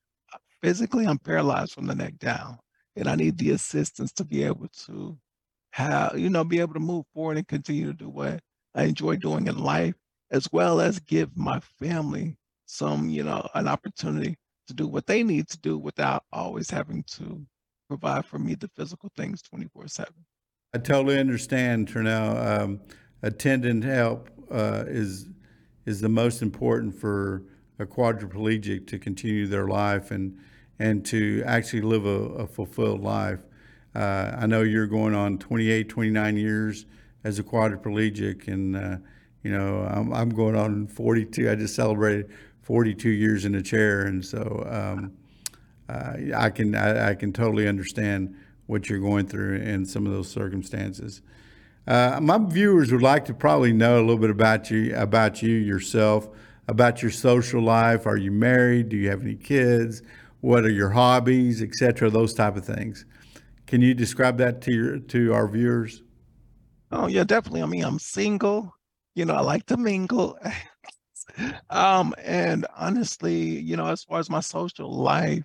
physically 0.65 1.05
I'm 1.05 1.19
paralyzed 1.19 1.75
from 1.75 1.87
the 1.87 1.95
neck 1.95 2.19
down 2.19 2.57
and 2.97 3.07
I 3.07 3.17
need 3.17 3.37
the 3.37 3.51
assistance 3.51 4.13
to 4.15 4.25
be 4.25 4.45
able 4.45 4.69
to 4.87 5.19
have, 5.73 6.19
you 6.19 6.31
know, 6.31 6.43
be 6.43 6.61
able 6.61 6.73
to 6.73 6.81
move 6.81 7.05
forward 7.13 7.37
and 7.37 7.47
continue 7.47 7.85
to 7.85 7.93
do 7.93 8.09
what 8.09 8.41
I 8.75 8.85
enjoy 8.85 9.17
doing 9.17 9.47
in 9.47 9.59
life, 9.59 9.95
as 10.31 10.49
well 10.53 10.81
as 10.81 11.01
give 11.01 11.37
my 11.37 11.61
family 11.79 12.39
some, 12.65 13.11
you 13.11 13.25
know, 13.25 13.47
an 13.53 13.69
opportunity 13.69 14.37
to 14.69 14.73
do 14.73 14.89
what 14.89 15.07
they 15.07 15.23
need 15.23 15.49
to 15.49 15.59
do 15.59 15.77
without 15.77 16.25
always 16.33 16.71
having 16.71 17.05
to 17.09 17.45
provide 17.87 18.25
for 18.25 18.39
me 18.39 18.55
the 18.55 18.71
physical 18.75 19.11
things 19.19 19.43
24 19.43 19.87
7. 19.87 20.15
I 20.73 20.79
totally 20.79 21.19
understand, 21.19 21.89
Trenell. 21.89 22.39
Um, 22.39 22.81
attendant 23.21 23.85
help 23.85 24.31
uh, 24.51 24.85
is 24.87 25.29
is 25.85 26.01
the 26.01 26.09
most 26.09 26.41
important 26.41 26.95
for 26.95 27.43
a 27.79 27.85
quadriplegic 27.85 28.87
to 28.87 28.99
continue 28.99 29.47
their 29.47 29.69
life 29.69 30.11
and 30.11 30.39
and 30.79 31.05
to 31.07 31.43
actually 31.47 31.83
live 31.83 32.07
a, 32.07 32.43
a 32.43 32.47
fulfilled 32.47 33.01
life. 33.01 33.41
Uh, 33.95 34.37
I 34.39 34.47
know 34.47 34.63
you're 34.63 34.87
going 34.87 35.15
on 35.15 35.39
28, 35.39 35.89
29 35.89 36.37
years 36.37 36.87
as 37.23 37.39
a 37.39 37.43
quadriplegic, 37.43 38.49
and 38.49 38.77
uh, 38.77 38.97
you 39.43 39.51
know 39.51 39.81
I'm, 39.81 40.13
I'm 40.13 40.31
going 40.31 40.57
on 40.57 40.87
42. 40.87 41.51
I 41.51 41.55
just 41.55 41.75
celebrated 41.75 42.31
42 42.63 43.09
years 43.09 43.45
in 43.45 43.55
a 43.55 43.63
chair, 43.63 44.03
and 44.03 44.25
so 44.25 44.67
um, 44.69 45.13
uh, 45.89 46.37
I 46.37 46.51
can 46.51 46.75
I, 46.75 47.11
I, 47.11 47.15
can 47.15 47.33
totally 47.33 47.69
understand 47.69 48.35
what 48.67 48.89
you're 48.89 49.01
going 49.01 49.27
through 49.27 49.57
in 49.57 49.85
some 49.85 50.07
of 50.07 50.13
those 50.13 50.31
circumstances. 50.31 51.21
Uh, 51.87 52.19
my 52.23 52.39
viewers 52.39 52.91
would 52.91 53.03
like 53.03 53.27
to 53.27 53.35
probably 53.35 53.73
know 53.73 53.99
a 53.99 54.01
little 54.01 54.17
bit 54.17 54.31
about 54.31 54.71
you 54.71 54.95
about 54.97 55.43
you 55.43 55.55
yourself, 55.55 56.29
about 56.67 57.03
your 57.03 57.11
social 57.11 57.63
life. 57.63 58.07
Are 58.07 58.17
you 58.17 58.33
married? 58.33 58.89
Do 58.89 58.97
you 58.97 59.11
have 59.11 59.23
any 59.23 59.35
kids? 59.35 60.03
What 60.45 60.67
are 60.67 60.71
your 60.71 60.91
hobbies, 60.91 61.63
etc. 61.63 62.11
Those 62.11 62.35
type 62.35 62.55
of 62.55 62.67
things. 62.67 63.07
Can 63.67 63.81
you 63.81 63.95
describe 63.95 64.37
that 64.37 64.61
to 64.63 64.73
your 64.73 64.99
to 64.99 65.33
our 65.33 65.49
viewers? 65.49 66.03
Oh 66.93 67.07
yeah, 67.07 67.25
definitely. 67.25 67.63
I 67.63 67.67
mean, 67.67 67.83
I'm 67.83 67.99
single. 67.99 68.75
You 69.15 69.25
know, 69.25 69.37
I 69.37 69.41
like 69.41 69.65
to 69.67 69.79
mingle. 69.79 70.39
um, 71.71 72.15
and 72.23 72.67
honestly, 72.77 73.59
you 73.59 73.75
know, 73.79 73.87
as 73.87 74.05
far 74.05 74.19
as 74.19 74.29
my 74.29 74.41
social 74.41 74.93
life, 74.95 75.45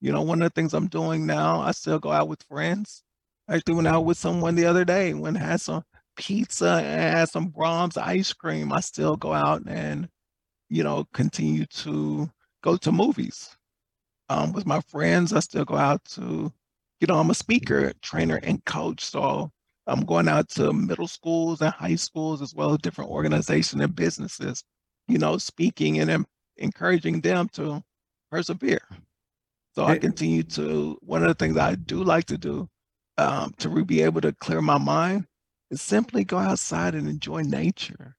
you 0.00 0.10
know, 0.10 0.22
one 0.22 0.42
of 0.42 0.52
the 0.52 0.60
things 0.60 0.74
I'm 0.74 0.88
doing 0.88 1.26
now, 1.26 1.60
I 1.60 1.70
still 1.70 2.00
go 2.00 2.10
out 2.10 2.26
with 2.26 2.42
friends. 2.42 3.04
I 3.48 3.54
actually 3.54 3.74
went 3.74 3.86
out 3.86 4.04
with 4.04 4.18
someone 4.18 4.56
the 4.56 4.66
other 4.66 4.84
day, 4.84 5.14
went 5.14 5.36
and 5.36 5.46
had 5.46 5.60
some 5.60 5.84
pizza 6.16 6.82
and 6.84 7.18
had 7.18 7.28
some 7.28 7.52
Braum's 7.52 7.96
ice 7.96 8.32
cream. 8.32 8.72
I 8.72 8.80
still 8.80 9.16
go 9.16 9.32
out 9.32 9.62
and, 9.68 10.08
you 10.68 10.82
know, 10.82 11.06
continue 11.14 11.66
to 11.66 12.28
go 12.64 12.76
to 12.78 12.90
movies. 12.90 13.56
Um, 14.30 14.52
with 14.52 14.64
my 14.64 14.80
friends, 14.82 15.32
I 15.32 15.40
still 15.40 15.64
go 15.64 15.74
out 15.76 16.04
to, 16.12 16.52
you 17.00 17.06
know, 17.08 17.18
I'm 17.18 17.30
a 17.30 17.34
speaker, 17.34 17.92
trainer, 18.00 18.38
and 18.44 18.64
coach. 18.64 19.04
So 19.04 19.50
I'm 19.88 20.04
going 20.04 20.28
out 20.28 20.48
to 20.50 20.72
middle 20.72 21.08
schools 21.08 21.60
and 21.60 21.72
high 21.72 21.96
schools 21.96 22.40
as 22.40 22.54
well 22.54 22.72
as 22.72 22.78
different 22.78 23.10
organizations 23.10 23.82
and 23.82 23.94
businesses, 23.94 24.62
you 25.08 25.18
know, 25.18 25.36
speaking 25.36 25.98
and 25.98 26.24
encouraging 26.58 27.20
them 27.20 27.48
to 27.54 27.82
persevere. 28.30 28.86
So 29.74 29.84
I 29.84 29.98
continue 29.98 30.44
to, 30.44 30.96
one 31.02 31.22
of 31.22 31.28
the 31.28 31.34
things 31.34 31.56
I 31.56 31.74
do 31.74 32.04
like 32.04 32.26
to 32.26 32.38
do 32.38 32.68
um, 33.18 33.52
to 33.58 33.84
be 33.84 34.02
able 34.02 34.20
to 34.20 34.32
clear 34.34 34.62
my 34.62 34.78
mind 34.78 35.26
is 35.72 35.82
simply 35.82 36.22
go 36.24 36.38
outside 36.38 36.94
and 36.94 37.08
enjoy 37.08 37.42
nature, 37.42 38.14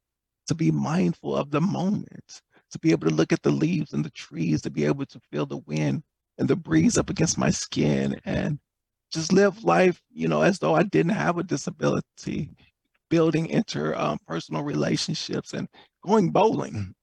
to 0.47 0.55
be 0.55 0.71
mindful 0.71 1.37
of 1.37 1.51
the 1.51 1.61
moment, 1.61 2.41
to 2.71 2.79
be 2.79 2.91
able 2.91 3.09
to 3.09 3.15
look 3.15 3.33
at 3.33 3.43
the 3.43 3.51
leaves 3.51 3.93
and 3.93 4.03
the 4.05 4.09
trees, 4.11 4.61
to 4.63 4.69
be 4.69 4.85
able 4.85 5.05
to 5.05 5.19
feel 5.31 5.45
the 5.45 5.57
wind 5.57 6.03
and 6.37 6.47
the 6.47 6.55
breeze 6.55 6.97
up 6.97 7.09
against 7.09 7.37
my 7.37 7.49
skin 7.49 8.19
and 8.25 8.59
just 9.11 9.33
live 9.33 9.63
life, 9.63 10.01
you 10.11 10.27
know, 10.27 10.41
as 10.41 10.59
though 10.59 10.75
I 10.75 10.83
didn't 10.83 11.13
have 11.13 11.37
a 11.37 11.43
disability, 11.43 12.49
building 13.09 13.47
interpersonal 13.47 14.59
um, 14.59 14.65
relationships 14.65 15.53
and 15.53 15.67
going 16.05 16.31
bowling. 16.31 16.95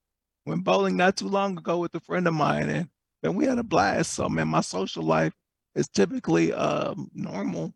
Went 0.46 0.64
bowling 0.64 0.96
not 0.96 1.16
too 1.16 1.28
long 1.28 1.58
ago 1.58 1.78
with 1.78 1.94
a 1.94 2.00
friend 2.00 2.26
of 2.26 2.34
mine 2.34 2.68
and 2.70 2.88
and 3.22 3.36
we 3.36 3.46
had 3.46 3.58
a 3.58 3.64
blast. 3.64 4.14
So 4.14 4.28
man, 4.28 4.48
my 4.48 4.60
social 4.62 5.02
life 5.02 5.32
is 5.74 5.88
typically 5.88 6.52
um, 6.52 7.10
normal, 7.14 7.74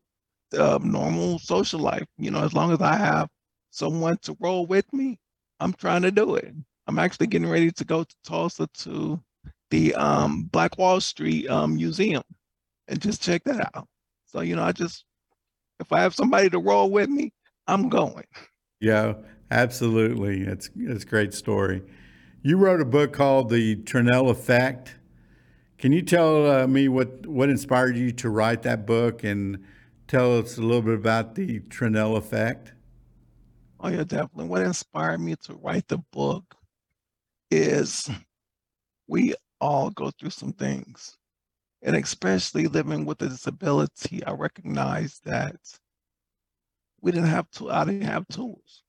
uh, 0.56 0.78
normal 0.82 1.38
social 1.38 1.80
life. 1.80 2.06
You 2.18 2.30
know, 2.30 2.42
as 2.44 2.54
long 2.54 2.72
as 2.72 2.80
I 2.80 2.96
have 2.96 3.28
someone 3.70 4.18
to 4.22 4.36
roll 4.40 4.66
with 4.66 4.92
me, 4.92 5.18
I'm 5.60 5.72
trying 5.74 6.02
to 6.02 6.10
do 6.10 6.36
it. 6.36 6.54
I'm 6.86 6.98
actually 6.98 7.28
getting 7.28 7.48
ready 7.48 7.70
to 7.70 7.84
go 7.84 8.04
to 8.04 8.14
Tulsa 8.24 8.68
to 8.78 9.22
the 9.70 9.94
um, 9.94 10.44
Black 10.44 10.78
Wall 10.78 11.00
Street 11.00 11.48
um, 11.48 11.76
Museum 11.76 12.22
and 12.88 13.00
just 13.00 13.22
check 13.22 13.44
that 13.44 13.70
out. 13.74 13.88
So 14.26 14.40
you 14.40 14.56
know, 14.56 14.64
I 14.64 14.72
just 14.72 15.04
if 15.80 15.92
I 15.92 16.00
have 16.00 16.14
somebody 16.14 16.50
to 16.50 16.58
roll 16.58 16.90
with 16.90 17.08
me, 17.08 17.32
I'm 17.66 17.88
going. 17.88 18.24
Yeah, 18.80 19.14
absolutely. 19.50 20.42
It's 20.42 20.70
it's 20.76 21.04
a 21.04 21.06
great 21.06 21.34
story. 21.34 21.82
You 22.42 22.56
wrote 22.56 22.80
a 22.80 22.84
book 22.84 23.12
called 23.12 23.50
The 23.50 23.76
Trenell 23.76 24.28
Effect. 24.28 24.96
Can 25.78 25.92
you 25.92 26.02
tell 26.02 26.48
uh, 26.48 26.66
me 26.66 26.88
what, 26.88 27.26
what 27.26 27.48
inspired 27.48 27.96
you 27.96 28.12
to 28.12 28.30
write 28.30 28.62
that 28.62 28.86
book 28.86 29.24
and 29.24 29.64
tell 30.06 30.38
us 30.38 30.56
a 30.56 30.62
little 30.62 30.82
bit 30.82 30.94
about 30.94 31.34
the 31.34 31.58
Trenell 31.58 32.16
effect? 32.16 32.72
Oh, 33.80 33.88
yeah, 33.88 34.04
definitely. 34.04 34.46
What 34.46 34.62
inspired 34.62 35.20
me 35.20 35.34
to 35.42 35.54
write 35.54 35.88
the 35.88 35.98
book 36.12 36.56
is 37.52 38.10
we 39.08 39.34
all 39.60 39.90
go 39.90 40.10
through 40.10 40.30
some 40.30 40.52
things. 40.52 41.16
And 41.82 41.96
especially 41.96 42.66
living 42.66 43.04
with 43.04 43.20
a 43.22 43.28
disability, 43.28 44.24
I 44.24 44.32
recognize 44.32 45.20
that 45.24 45.56
we 47.00 47.10
didn't 47.10 47.28
have 47.28 47.50
to, 47.52 47.70
I 47.70 47.84
didn't 47.84 48.02
have 48.02 48.26
tools. 48.28 48.84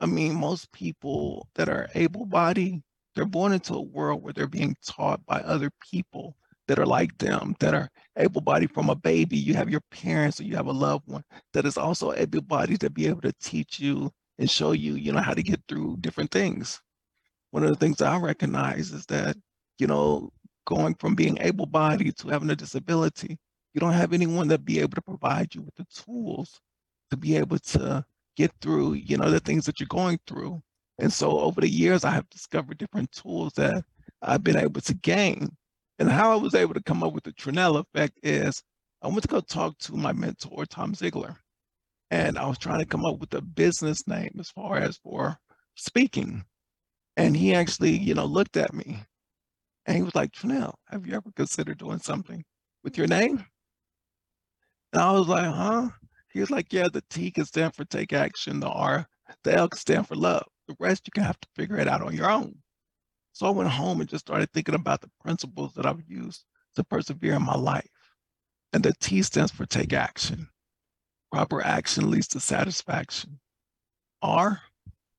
I 0.00 0.06
mean, 0.06 0.34
most 0.34 0.72
people 0.72 1.48
that 1.54 1.68
are 1.68 1.88
able 1.94 2.24
bodied 2.24 2.82
they're 3.14 3.24
born 3.24 3.52
into 3.52 3.74
a 3.74 3.82
world 3.82 4.22
where 4.22 4.32
they're 4.32 4.46
being 4.46 4.76
taught 4.84 5.24
by 5.26 5.40
other 5.40 5.70
people 5.90 6.36
that 6.68 6.78
are 6.78 6.86
like 6.86 7.18
them, 7.18 7.56
that 7.58 7.74
are 7.74 7.90
able-bodied 8.16 8.72
from 8.72 8.90
a 8.90 8.94
baby. 8.94 9.36
You 9.36 9.54
have 9.54 9.70
your 9.70 9.82
parents 9.90 10.40
or 10.40 10.44
you 10.44 10.54
have 10.56 10.68
a 10.68 10.72
loved 10.72 11.08
one 11.08 11.24
that 11.52 11.66
is 11.66 11.76
also 11.76 12.12
able-bodied 12.12 12.80
to 12.80 12.90
be 12.90 13.08
able 13.08 13.22
to 13.22 13.32
teach 13.42 13.80
you 13.80 14.12
and 14.38 14.48
show 14.48 14.72
you, 14.72 14.94
you 14.94 15.12
know, 15.12 15.20
how 15.20 15.34
to 15.34 15.42
get 15.42 15.60
through 15.68 15.96
different 16.00 16.30
things. 16.30 16.80
One 17.50 17.64
of 17.64 17.70
the 17.70 17.76
things 17.76 18.00
I 18.00 18.18
recognize 18.18 18.92
is 18.92 19.06
that, 19.06 19.36
you 19.78 19.86
know, 19.86 20.30
going 20.66 20.94
from 20.94 21.14
being 21.14 21.38
able-bodied 21.40 22.16
to 22.18 22.28
having 22.28 22.50
a 22.50 22.56
disability, 22.56 23.38
you 23.74 23.80
don't 23.80 23.92
have 23.92 24.12
anyone 24.12 24.48
that 24.48 24.64
be 24.64 24.80
able 24.80 24.94
to 24.94 25.02
provide 25.02 25.54
you 25.54 25.62
with 25.62 25.74
the 25.74 25.86
tools 25.86 26.60
to 27.10 27.16
be 27.16 27.36
able 27.36 27.58
to 27.58 28.04
get 28.36 28.52
through, 28.60 28.94
you 28.94 29.16
know, 29.16 29.30
the 29.30 29.40
things 29.40 29.66
that 29.66 29.80
you're 29.80 29.86
going 29.88 30.18
through. 30.26 30.62
And 30.98 31.12
so 31.12 31.40
over 31.40 31.60
the 31.60 31.68
years, 31.68 32.04
I 32.04 32.10
have 32.10 32.28
discovered 32.30 32.78
different 32.78 33.10
tools 33.12 33.52
that 33.54 33.84
I've 34.22 34.44
been 34.44 34.56
able 34.56 34.80
to 34.82 34.94
gain. 34.94 35.56
And 35.98 36.10
how 36.10 36.32
I 36.32 36.36
was 36.36 36.54
able 36.54 36.74
to 36.74 36.82
come 36.82 37.02
up 37.02 37.12
with 37.12 37.24
the 37.24 37.32
Trenell 37.32 37.78
effect 37.78 38.18
is 38.22 38.62
I 39.02 39.08
went 39.08 39.22
to 39.22 39.28
go 39.28 39.40
talk 39.40 39.78
to 39.78 39.96
my 39.96 40.12
mentor, 40.12 40.66
Tom 40.66 40.94
Ziegler, 40.94 41.36
And 42.10 42.38
I 42.38 42.46
was 42.46 42.58
trying 42.58 42.80
to 42.80 42.86
come 42.86 43.04
up 43.04 43.18
with 43.18 43.32
a 43.34 43.40
business 43.40 44.06
name 44.08 44.36
as 44.40 44.50
far 44.50 44.78
as 44.78 44.96
for 44.96 45.38
speaking. 45.76 46.44
And 47.20 47.36
he 47.36 47.54
actually, 47.54 47.98
you 47.98 48.14
know, 48.14 48.24
looked 48.24 48.56
at 48.56 48.72
me 48.72 49.04
and 49.84 49.94
he 49.94 50.02
was 50.02 50.14
like, 50.14 50.32
Trenell, 50.32 50.74
have 50.88 51.06
you 51.06 51.14
ever 51.14 51.30
considered 51.36 51.76
doing 51.76 51.98
something 51.98 52.42
with 52.82 52.96
your 52.96 53.06
name? 53.06 53.44
And 54.92 55.02
I 55.02 55.12
was 55.12 55.28
like, 55.28 55.44
huh? 55.44 55.90
He 56.32 56.40
was 56.40 56.50
like, 56.50 56.72
yeah, 56.72 56.88
the 56.90 57.04
T 57.10 57.30
can 57.30 57.44
stand 57.44 57.74
for 57.74 57.84
take 57.84 58.14
action, 58.14 58.60
the 58.60 58.68
R, 58.68 59.06
the 59.44 59.54
L 59.54 59.68
can 59.68 59.78
stand 59.78 60.08
for 60.08 60.14
love. 60.14 60.46
The 60.66 60.76
rest 60.78 61.06
you 61.06 61.10
can 61.12 61.24
have 61.24 61.38
to 61.40 61.48
figure 61.54 61.76
it 61.76 61.88
out 61.88 62.00
on 62.00 62.16
your 62.16 62.30
own. 62.30 62.54
So 63.32 63.46
I 63.46 63.50
went 63.50 63.68
home 63.68 64.00
and 64.00 64.08
just 64.08 64.26
started 64.26 64.50
thinking 64.52 64.74
about 64.74 65.02
the 65.02 65.10
principles 65.22 65.74
that 65.74 65.84
I've 65.84 66.02
used 66.08 66.44
to 66.76 66.84
persevere 66.84 67.34
in 67.34 67.42
my 67.42 67.56
life. 67.56 67.90
And 68.72 68.82
the 68.82 68.94
T 68.98 69.22
stands 69.22 69.52
for 69.52 69.66
take 69.66 69.92
action. 69.92 70.48
Proper 71.30 71.62
action 71.62 72.10
leads 72.10 72.28
to 72.28 72.40
satisfaction. 72.40 73.40
R, 74.22 74.62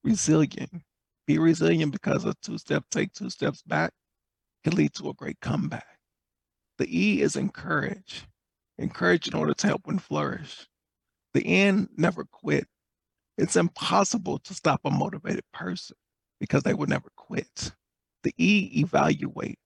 resilient. 0.04 0.82
Be 1.28 1.38
resilient 1.38 1.92
because 1.92 2.26
a 2.26 2.34
two 2.42 2.58
step 2.58 2.84
take 2.92 3.14
two 3.14 3.30
steps 3.30 3.62
back 3.62 3.92
can 4.64 4.76
lead 4.76 4.94
to 4.96 5.10
a 5.10 5.14
great 5.14 5.40
comeback. 5.42 6.00
The 6.78 6.88
E 6.90 7.22
is 7.22 7.36
encourage. 7.36 8.26
Encourage 8.78 9.28
in 9.28 9.36
order 9.36 9.54
to 9.54 9.68
help 9.68 9.86
one 9.86 10.00
flourish. 10.00 10.68
The 11.34 11.46
N, 11.46 11.90
never 11.98 12.26
quit. 12.26 12.68
It's 13.38 13.56
impossible 13.56 14.40
to 14.40 14.54
stop 14.54 14.82
a 14.86 14.92
motivated 14.92 15.44
person 15.54 15.98
because 16.40 16.64
they 16.64 16.74
will 16.74 16.88
never 16.88 17.10
quit. 17.16 17.72
The 18.24 18.34
E, 18.38 18.72
evaluate. 18.82 19.58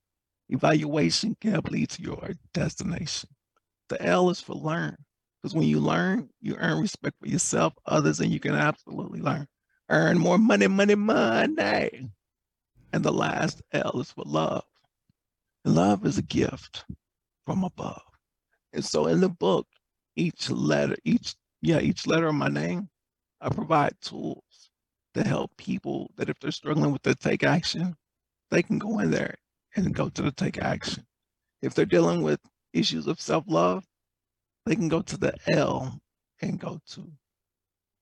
Evaluation 0.50 1.36
can 1.42 1.62
lead 1.70 1.90
to 1.92 2.02
your 2.04 2.32
destination. 2.54 3.30
The 3.90 4.02
L 4.02 4.30
is 4.30 4.42
for 4.42 4.54
learn. 4.54 4.96
Because 5.42 5.56
when 5.56 5.68
you 5.68 5.80
learn, 5.80 6.30
you 6.42 6.56
earn 6.58 6.82
respect 6.82 7.18
for 7.22 7.28
yourself, 7.28 7.74
others, 7.86 8.20
and 8.20 8.32
you 8.32 8.40
can 8.40 8.56
absolutely 8.56 9.22
learn. 9.22 9.48
Earn 9.89 10.18
more 10.18 10.38
money, 10.38 10.68
money, 10.68 10.96
money. 10.96 12.10
And 12.94 13.04
the 13.04 13.12
last 13.12 13.62
L 13.74 14.00
is 14.00 14.12
for 14.12 14.24
love. 14.25 14.63
Love 15.65 16.06
is 16.06 16.18
a 16.18 16.24
gift 16.24 16.86
from 17.46 17.63
above. 17.63 18.01
And 18.74 18.84
so 18.84 19.08
in 19.08 19.22
the 19.22 19.30
book, 19.30 19.68
each 20.15 20.50
letter, 20.50 20.96
each, 21.04 21.36
yeah, 21.62 21.80
each 21.80 22.08
letter 22.08 22.27
of 22.27 22.36
my 22.36 22.50
name 22.50 22.89
I 23.42 23.50
provide 23.50 23.94
tools 24.01 24.70
to 25.13 25.24
help 25.24 25.56
people 25.58 26.12
that 26.18 26.30
if 26.30 26.39
they're 26.39 26.51
struggling 26.51 26.92
with 26.92 27.04
the 27.04 27.15
take 27.15 27.44
action, 27.44 27.96
they 28.51 28.63
can 28.63 28.80
go 28.80 29.00
in 29.00 29.12
there 29.12 29.36
and 29.75 29.94
go 29.94 30.10
to 30.10 30.22
the 30.22 30.32
take 30.32 30.58
action. 30.60 31.06
If 31.62 31.74
they're 31.75 31.86
dealing 31.86 32.22
with 32.22 32.39
issues 32.74 33.08
of 33.08 33.22
self-love, 33.22 33.86
they 34.65 34.75
can 34.75 34.89
go 34.89 35.01
to 35.01 35.18
the 35.18 35.36
L 35.48 36.00
and 36.42 36.60
go 36.60 36.80
to 36.94 37.12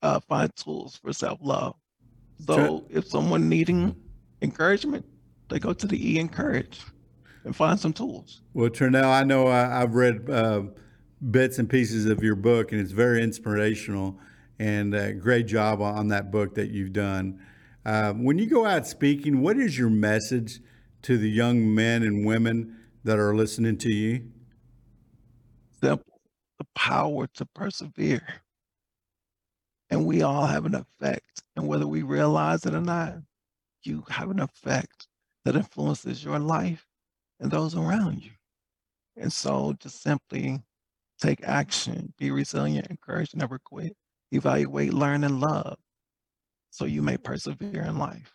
uh, 0.03 0.19
find 0.19 0.55
tools 0.55 0.97
for 0.97 1.11
self-love. 1.11 1.75
So 2.45 2.85
if 2.89 3.07
someone 3.07 3.49
needing 3.49 3.95
encouragement, 4.41 5.05
they 5.49 5.59
go 5.59 5.73
to 5.73 5.87
the 5.87 6.11
E 6.11 6.19
encourage 6.19 6.81
and 7.45 7.55
find 7.55 7.79
some 7.79 7.93
tools. 7.93 8.41
Well, 8.53 8.69
Trenell, 8.69 9.09
I 9.09 9.23
know 9.23 9.47
I, 9.47 9.79
have 9.79 9.95
read 9.95 10.29
uh, 10.29 10.63
bits 11.31 11.57
and 11.57 11.69
pieces 11.69 12.05
of 12.05 12.21
your 12.21 12.35
book, 12.35 12.71
and 12.71 12.81
it's 12.81 12.91
very 12.91 13.23
inspirational 13.23 14.19
and 14.59 14.93
uh, 14.93 15.13
great 15.13 15.47
job 15.47 15.81
on 15.81 16.09
that 16.09 16.31
book 16.31 16.55
that 16.55 16.69
you've 16.69 16.93
done. 16.93 17.39
Uh, 17.85 18.13
when 18.13 18.37
you 18.37 18.45
go 18.45 18.65
out 18.65 18.85
speaking, 18.85 19.41
what 19.41 19.57
is 19.57 19.77
your 19.77 19.89
message 19.89 20.59
to 21.01 21.17
the 21.17 21.29
young 21.29 21.73
men 21.73 22.03
and 22.03 22.25
women 22.25 22.77
that 23.03 23.17
are 23.19 23.35
listening 23.35 23.77
to 23.77 23.89
you? 23.89 24.23
simple 25.83 26.21
the 26.59 26.65
power 26.75 27.27
to 27.27 27.45
persevere. 27.45 28.42
And 29.93 30.07
we 30.07 30.23
all 30.23 30.47
have 30.47 30.65
an 30.65 30.73
effect. 30.73 31.43
And 31.55 31.67
whether 31.67 31.85
we 31.85 32.01
realize 32.01 32.65
it 32.65 32.73
or 32.73 32.81
not, 32.81 33.13
you 33.83 34.03
have 34.09 34.31
an 34.31 34.39
effect 34.39 35.07
that 35.45 35.55
influences 35.55 36.23
your 36.23 36.39
life 36.39 36.87
and 37.39 37.51
those 37.51 37.75
around 37.75 38.23
you. 38.23 38.31
And 39.15 39.31
so 39.31 39.75
just 39.79 40.01
simply 40.01 40.63
take 41.21 41.43
action, 41.43 42.11
be 42.17 42.31
resilient, 42.31 42.87
encourage, 42.87 43.35
never 43.35 43.59
quit, 43.59 43.95
evaluate, 44.31 44.95
learn, 44.95 45.23
and 45.23 45.39
love 45.39 45.77
so 46.71 46.85
you 46.85 47.03
may 47.03 47.17
persevere 47.17 47.83
in 47.83 47.99
life. 47.99 48.33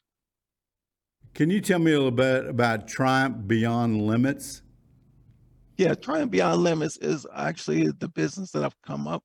Can 1.34 1.50
you 1.50 1.60
tell 1.60 1.80
me 1.80 1.90
a 1.90 1.96
little 1.96 2.12
bit 2.12 2.46
about 2.46 2.86
Triumph 2.86 3.48
Beyond 3.48 4.00
Limits? 4.00 4.62
Yeah, 5.76 5.94
Triumph 5.94 6.30
Beyond 6.30 6.62
Limits 6.62 6.98
is 6.98 7.26
actually 7.34 7.88
the 7.98 8.08
business 8.08 8.52
that 8.52 8.62
I've 8.62 8.80
come 8.82 9.08
up 9.08 9.24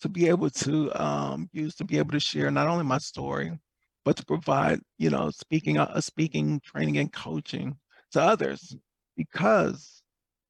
to 0.00 0.08
be 0.08 0.28
able 0.28 0.50
to 0.50 0.92
um, 1.02 1.48
use 1.52 1.74
to 1.76 1.84
be 1.84 1.98
able 1.98 2.12
to 2.12 2.20
share 2.20 2.50
not 2.50 2.68
only 2.68 2.84
my 2.84 2.98
story, 2.98 3.58
but 4.04 4.16
to 4.16 4.24
provide, 4.24 4.80
you 4.98 5.10
know, 5.10 5.30
speaking, 5.30 5.78
uh, 5.78 6.00
speaking, 6.00 6.60
training, 6.64 6.98
and 6.98 7.12
coaching 7.12 7.76
to 8.12 8.20
others. 8.20 8.76
Because 9.16 10.02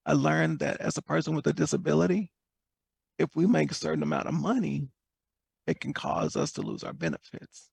I 0.06 0.12
learned 0.12 0.60
that 0.60 0.80
as 0.80 0.96
a 0.96 1.02
person 1.02 1.34
with 1.34 1.46
a 1.46 1.52
disability, 1.52 2.32
if 3.18 3.28
we 3.34 3.46
make 3.46 3.70
a 3.70 3.74
certain 3.74 4.02
amount 4.02 4.28
of 4.28 4.34
money, 4.34 4.88
it 5.66 5.80
can 5.80 5.92
cause 5.92 6.36
us 6.36 6.52
to 6.52 6.62
lose 6.62 6.84
our 6.84 6.92
benefits. 6.92 7.70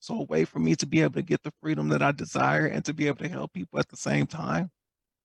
So 0.00 0.20
a 0.20 0.24
way 0.24 0.44
for 0.44 0.58
me 0.58 0.76
to 0.76 0.86
be 0.86 1.02
able 1.02 1.14
to 1.14 1.22
get 1.22 1.42
the 1.42 1.52
freedom 1.60 1.88
that 1.88 2.02
I 2.02 2.12
desire 2.12 2.66
and 2.66 2.84
to 2.84 2.94
be 2.94 3.06
able 3.06 3.18
to 3.18 3.28
help 3.28 3.52
people 3.52 3.78
at 3.78 3.88
the 3.88 3.96
same 3.96 4.26
time, 4.26 4.70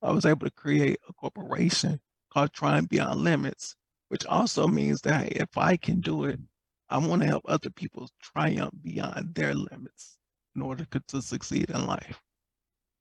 I 0.01 0.11
was 0.11 0.25
able 0.25 0.45
to 0.47 0.51
create 0.51 0.99
a 1.07 1.13
corporation 1.13 1.99
called 2.31 2.53
Triumph 2.53 2.89
Beyond 2.89 3.21
Limits, 3.21 3.75
which 4.13 4.27
also 4.27 4.67
means 4.67 5.01
that 5.01 5.31
if 5.31 5.57
I 5.57 5.75
can 5.75 5.99
do 5.99 6.25
it, 6.25 6.39
I 6.87 6.99
want 6.99 7.23
to 7.23 7.27
help 7.27 7.45
other 7.47 7.71
people 7.71 8.07
triumph 8.21 8.71
beyond 8.83 9.33
their 9.33 9.55
limits 9.55 10.19
in 10.55 10.61
order 10.61 10.85
to 11.07 11.19
succeed 11.19 11.71
in 11.71 11.87
life 11.87 12.21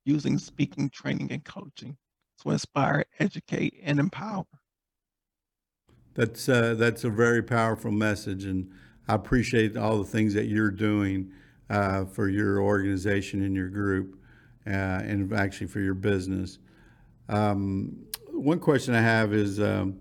using 0.05 0.39
speaking, 0.39 0.89
training, 0.89 1.31
and 1.31 1.45
coaching 1.45 1.95
to 2.41 2.49
inspire, 2.49 3.05
educate, 3.19 3.75
and 3.83 3.99
empower. 3.99 4.45
That's 6.15 6.49
uh, 6.49 6.73
that's 6.79 7.03
a 7.03 7.11
very 7.11 7.43
powerful 7.43 7.91
message, 7.91 8.45
and 8.45 8.71
I 9.07 9.13
appreciate 9.13 9.77
all 9.77 9.99
the 9.99 10.09
things 10.09 10.33
that 10.33 10.45
you're 10.45 10.71
doing 10.71 11.31
uh, 11.69 12.05
for 12.05 12.27
your 12.27 12.59
organization 12.59 13.43
and 13.43 13.55
your 13.55 13.69
group, 13.69 14.17
uh, 14.65 14.69
and 15.05 15.31
actually 15.31 15.67
for 15.67 15.79
your 15.79 15.93
business. 15.93 16.57
Um, 17.29 18.07
one 18.31 18.57
question 18.57 18.95
I 18.95 19.01
have 19.01 19.31
is, 19.31 19.59
um, 19.59 19.99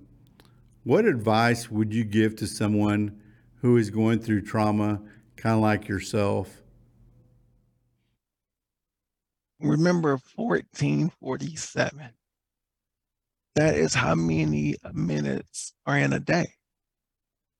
what 0.85 1.05
advice 1.05 1.71
would 1.71 1.95
you 1.95 2.05
give 2.05 2.37
to 2.37 2.47
someone 2.47 3.21
who 3.61 3.77
is 3.77 3.91
going 3.91 4.19
through 4.19 4.43
trauma, 4.43 5.01
kind 5.37 5.55
of 5.55 5.61
like 5.61 5.89
yourself? 5.89 6.63
Remember 9.61 10.19
1447. 10.35 12.11
That 13.55 13.75
is 13.77 13.95
how 13.95 14.15
many 14.15 14.77
minutes 14.93 15.73
are 15.87 15.99
in 15.99 16.13
a 16.13 16.21
day. 16.21 16.47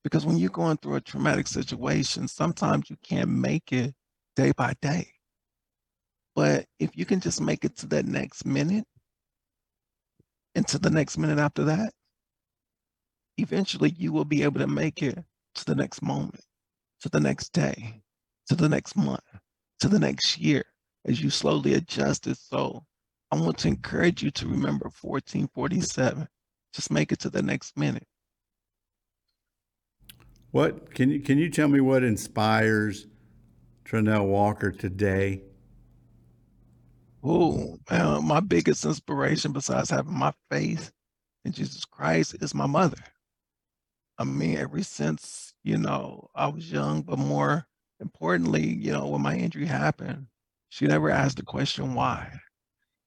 Because 0.03 0.25
when 0.25 0.37
you're 0.37 0.49
going 0.49 0.77
through 0.77 0.95
a 0.95 1.01
traumatic 1.01 1.47
situation, 1.47 2.27
sometimes 2.27 2.89
you 2.89 2.97
can't 3.03 3.29
make 3.29 3.71
it 3.71 3.93
day 4.35 4.51
by 4.57 4.73
day. 4.81 5.07
But 6.35 6.65
if 6.79 6.97
you 6.97 7.05
can 7.05 7.21
just 7.21 7.39
make 7.39 7.63
it 7.63 7.77
to 7.77 7.87
that 7.87 8.05
next 8.05 8.45
minute 8.45 8.85
and 10.55 10.67
to 10.67 10.79
the 10.79 10.89
next 10.89 11.17
minute 11.17 11.39
after 11.39 11.63
that, 11.65 11.93
eventually 13.37 13.93
you 13.97 14.11
will 14.11 14.25
be 14.25 14.43
able 14.43 14.59
to 14.59 14.67
make 14.67 15.01
it 15.01 15.17
to 15.55 15.65
the 15.65 15.75
next 15.75 16.01
moment, 16.01 16.43
to 17.01 17.09
the 17.09 17.19
next 17.19 17.53
day, 17.53 18.01
to 18.47 18.55
the 18.55 18.69
next 18.69 18.95
month, 18.95 19.21
to 19.79 19.87
the 19.87 19.99
next 19.99 20.37
year 20.37 20.65
as 21.05 21.21
you 21.21 21.29
slowly 21.29 21.73
adjust 21.73 22.27
it. 22.27 22.37
So 22.37 22.85
I 23.31 23.35
want 23.35 23.57
to 23.59 23.67
encourage 23.67 24.23
you 24.23 24.31
to 24.31 24.47
remember 24.47 24.85
1447. 25.01 26.27
Just 26.73 26.91
make 26.91 27.11
it 27.11 27.19
to 27.19 27.29
the 27.29 27.41
next 27.41 27.77
minute. 27.77 28.07
What 30.51 30.93
can 30.93 31.09
you 31.09 31.19
can 31.19 31.39
you 31.39 31.49
tell 31.49 31.67
me 31.67 31.81
what 31.81 32.03
inspires 32.03 33.07
Trenell 33.85 34.27
Walker 34.27 34.71
today? 34.71 35.41
Oh, 37.23 37.79
my 37.89 38.39
biggest 38.39 38.85
inspiration 38.85 39.51
besides 39.51 39.89
having 39.89 40.13
my 40.13 40.33
faith 40.51 40.91
in 41.45 41.53
Jesus 41.53 41.85
Christ 41.85 42.35
is 42.41 42.53
my 42.53 42.65
mother. 42.65 42.97
I 44.17 44.23
mean, 44.25 44.57
ever 44.57 44.83
since, 44.83 45.53
you 45.63 45.77
know, 45.77 46.29
I 46.35 46.47
was 46.47 46.71
young, 46.71 47.01
but 47.03 47.19
more 47.19 47.65
importantly, 47.99 48.67
you 48.67 48.91
know, 48.91 49.07
when 49.07 49.21
my 49.21 49.35
injury 49.35 49.65
happened, 49.65 50.27
she 50.69 50.87
never 50.87 51.09
asked 51.09 51.37
the 51.37 51.43
question 51.43 51.93
why. 51.95 52.31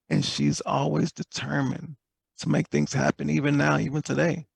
And 0.09 0.23
she's 0.25 0.61
always 0.61 1.11
determined 1.11 1.95
to 2.39 2.49
make 2.49 2.69
things 2.69 2.93
happen, 2.93 3.29
even 3.29 3.57
now, 3.57 3.77
even 3.79 4.01
today 4.01 4.47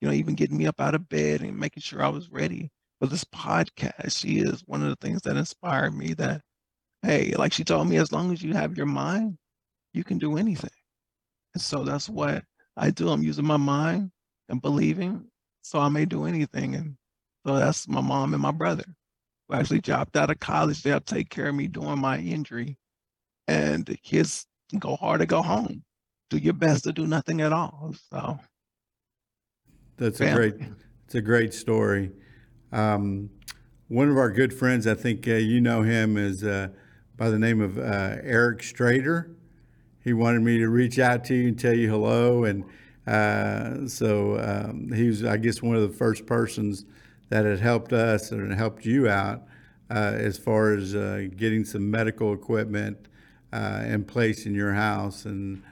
you 0.00 0.08
know, 0.08 0.14
even 0.14 0.34
getting 0.34 0.58
me 0.58 0.66
up 0.66 0.80
out 0.80 0.94
of 0.94 1.08
bed 1.08 1.42
and 1.42 1.58
making 1.58 1.82
sure 1.82 2.02
I 2.02 2.08
was 2.08 2.30
ready 2.30 2.70
for 3.00 3.06
this 3.06 3.24
podcast. 3.24 4.18
She 4.18 4.38
is 4.38 4.62
one 4.66 4.82
of 4.82 4.88
the 4.88 4.96
things 4.96 5.22
that 5.22 5.36
inspired 5.36 5.94
me 5.94 6.14
that, 6.14 6.42
hey, 7.02 7.34
like 7.36 7.52
she 7.52 7.64
told 7.64 7.88
me, 7.88 7.96
as 7.96 8.12
long 8.12 8.32
as 8.32 8.42
you 8.42 8.54
have 8.54 8.76
your 8.76 8.86
mind, 8.86 9.38
you 9.92 10.04
can 10.04 10.18
do 10.18 10.36
anything. 10.36 10.70
And 11.54 11.62
so 11.62 11.84
that's 11.84 12.08
what 12.08 12.44
I 12.76 12.90
do. 12.90 13.08
I'm 13.08 13.22
using 13.22 13.46
my 13.46 13.56
mind 13.56 14.10
and 14.48 14.60
believing 14.60 15.26
so 15.66 15.80
I 15.80 15.88
may 15.88 16.04
do 16.04 16.26
anything. 16.26 16.76
And 16.76 16.96
so 17.44 17.56
that's 17.56 17.88
my 17.88 18.00
mom 18.00 18.34
and 18.34 18.42
my 18.42 18.52
brother 18.52 18.84
who 19.48 19.56
actually 19.56 19.80
dropped 19.80 20.16
out 20.16 20.30
of 20.30 20.38
college. 20.38 20.82
They 20.82 20.90
helped 20.90 21.08
take 21.08 21.28
care 21.28 21.48
of 21.48 21.56
me 21.56 21.66
during 21.66 21.98
my 21.98 22.18
injury. 22.18 22.78
And 23.48 23.84
the 23.84 23.96
kids 23.96 24.46
go 24.78 24.94
hard 24.94 25.20
to 25.20 25.26
go 25.26 25.42
home. 25.42 25.82
Do 26.30 26.38
your 26.38 26.54
best 26.54 26.84
to 26.84 26.92
do 26.92 27.06
nothing 27.06 27.40
at 27.40 27.52
all. 27.52 27.94
So 28.10 28.38
that's 29.96 30.20
a 30.20 30.32
great. 30.32 30.54
It's 31.04 31.14
a 31.14 31.20
great 31.20 31.54
story. 31.54 32.12
Um, 32.72 33.30
one 33.88 34.08
of 34.08 34.16
our 34.16 34.30
good 34.30 34.52
friends, 34.52 34.88
I 34.88 34.94
think 34.94 35.28
uh, 35.28 35.34
you 35.34 35.60
know 35.60 35.82
him, 35.82 36.16
is 36.16 36.42
uh, 36.42 36.68
by 37.16 37.30
the 37.30 37.38
name 37.38 37.60
of 37.60 37.78
uh, 37.78 38.16
Eric 38.22 38.60
Strader. 38.60 39.32
He 40.02 40.12
wanted 40.12 40.42
me 40.42 40.58
to 40.58 40.68
reach 40.68 40.98
out 40.98 41.24
to 41.26 41.34
you 41.34 41.48
and 41.48 41.58
tell 41.58 41.74
you 41.74 41.88
hello, 41.88 42.42
and 42.42 42.64
uh, 43.06 43.86
so 43.86 44.38
um, 44.40 44.92
he 44.92 45.08
was, 45.08 45.24
I 45.24 45.36
guess, 45.36 45.62
one 45.62 45.76
of 45.76 45.82
the 45.82 45.96
first 45.96 46.26
persons 46.26 46.84
that 47.28 47.44
had 47.44 47.60
helped 47.60 47.92
us 47.92 48.32
and 48.32 48.52
helped 48.52 48.84
you 48.84 49.08
out 49.08 49.42
uh, 49.90 50.12
as 50.14 50.38
far 50.38 50.72
as 50.74 50.94
uh, 50.94 51.26
getting 51.36 51.64
some 51.64 51.90
medical 51.90 52.32
equipment 52.32 53.08
in 53.52 54.04
place 54.04 54.44
in 54.44 54.54
your 54.54 54.74
house, 54.74 55.24
and 55.24 55.62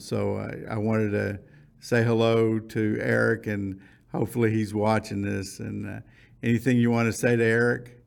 so 0.00 0.36
I, 0.36 0.74
I 0.74 0.78
wanted 0.78 1.10
to 1.10 1.40
say 1.80 2.02
hello 2.02 2.58
to 2.58 2.98
Eric, 3.00 3.46
and 3.46 3.80
hopefully 4.12 4.50
he's 4.50 4.74
watching 4.74 5.22
this. 5.22 5.60
And 5.60 5.88
uh, 5.88 6.00
anything 6.42 6.78
you 6.78 6.90
want 6.90 7.06
to 7.06 7.12
say 7.12 7.36
to 7.36 7.44
Eric? 7.44 8.02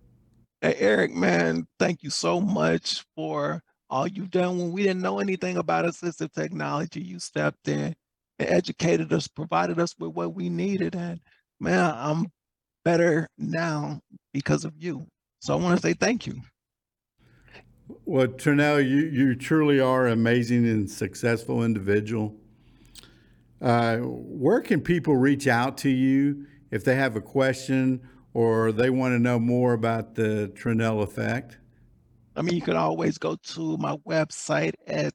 Hey, 0.61 0.75
Eric, 0.77 1.13
man, 1.13 1.65
thank 1.79 2.03
you 2.03 2.09
so 2.09 2.41
much 2.41 3.05
for 3.15 3.61
all 3.89 4.07
you've 4.07 4.31
done. 4.31 4.57
When 4.57 4.71
we 4.71 4.83
didn't 4.83 5.01
know 5.01 5.19
anything 5.19 5.57
about 5.57 5.85
assistive 5.85 6.33
technology, 6.33 7.01
you 7.01 7.19
stepped 7.19 7.67
in 7.67 7.95
educated 8.47 9.11
us, 9.13 9.27
provided 9.27 9.79
us 9.79 9.95
with 9.99 10.11
what 10.11 10.33
we 10.33 10.49
needed. 10.49 10.95
And 10.95 11.19
man, 11.59 11.93
I'm 11.95 12.27
better 12.85 13.27
now 13.37 13.99
because 14.33 14.65
of 14.65 14.73
you. 14.77 15.05
So 15.41 15.53
I 15.53 15.61
want 15.61 15.79
to 15.79 15.87
say 15.87 15.93
thank 15.93 16.27
you. 16.27 16.41
Well, 18.05 18.27
Trenell, 18.27 18.79
you, 18.87 19.07
you 19.07 19.35
truly 19.35 19.79
are 19.79 20.07
an 20.07 20.13
amazing 20.13 20.67
and 20.67 20.89
successful 20.89 21.63
individual. 21.63 22.35
Uh, 23.61 23.97
where 23.97 24.61
can 24.61 24.81
people 24.81 25.17
reach 25.17 25.47
out 25.47 25.77
to 25.79 25.89
you 25.89 26.45
if 26.71 26.83
they 26.83 26.95
have 26.95 27.15
a 27.15 27.21
question 27.21 28.01
or 28.33 28.71
they 28.71 28.89
want 28.89 29.13
to 29.13 29.19
know 29.19 29.39
more 29.39 29.73
about 29.73 30.15
the 30.15 30.51
Trenell 30.55 31.01
effect? 31.01 31.57
I 32.35 32.41
mean, 32.41 32.55
you 32.55 32.61
can 32.61 32.77
always 32.77 33.17
go 33.17 33.35
to 33.35 33.77
my 33.77 33.97
website 34.07 34.73
at 34.87 35.13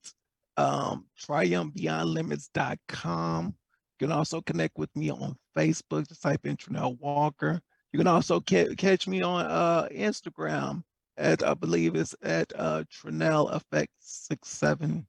um, 0.57 1.07
triumphbeyondlimits.com. 1.21 3.47
You 3.47 4.07
can 4.07 4.13
also 4.13 4.41
connect 4.41 4.79
with 4.79 4.95
me 4.97 5.11
on 5.11 5.37
Facebook. 5.57 6.09
Just 6.09 6.23
type 6.23 6.47
in 6.47 6.57
Trenell 6.57 6.97
Walker. 6.99 7.61
You 7.93 7.99
can 7.99 8.09
also 8.09 8.41
ca- 8.41 8.75
catch 8.75 9.07
me 9.07 9.23
on 9.23 9.47
uh, 9.47 9.89
Instagram 9.93 10.83
at 11.17 11.45
I 11.45 11.55
believe 11.55 11.95
it's 11.95 12.15
at 12.23 12.53
uh, 12.57 12.83
Trenell 12.91 13.49
Effect 13.51 13.93
six 14.01 14.49
seven 14.49 15.07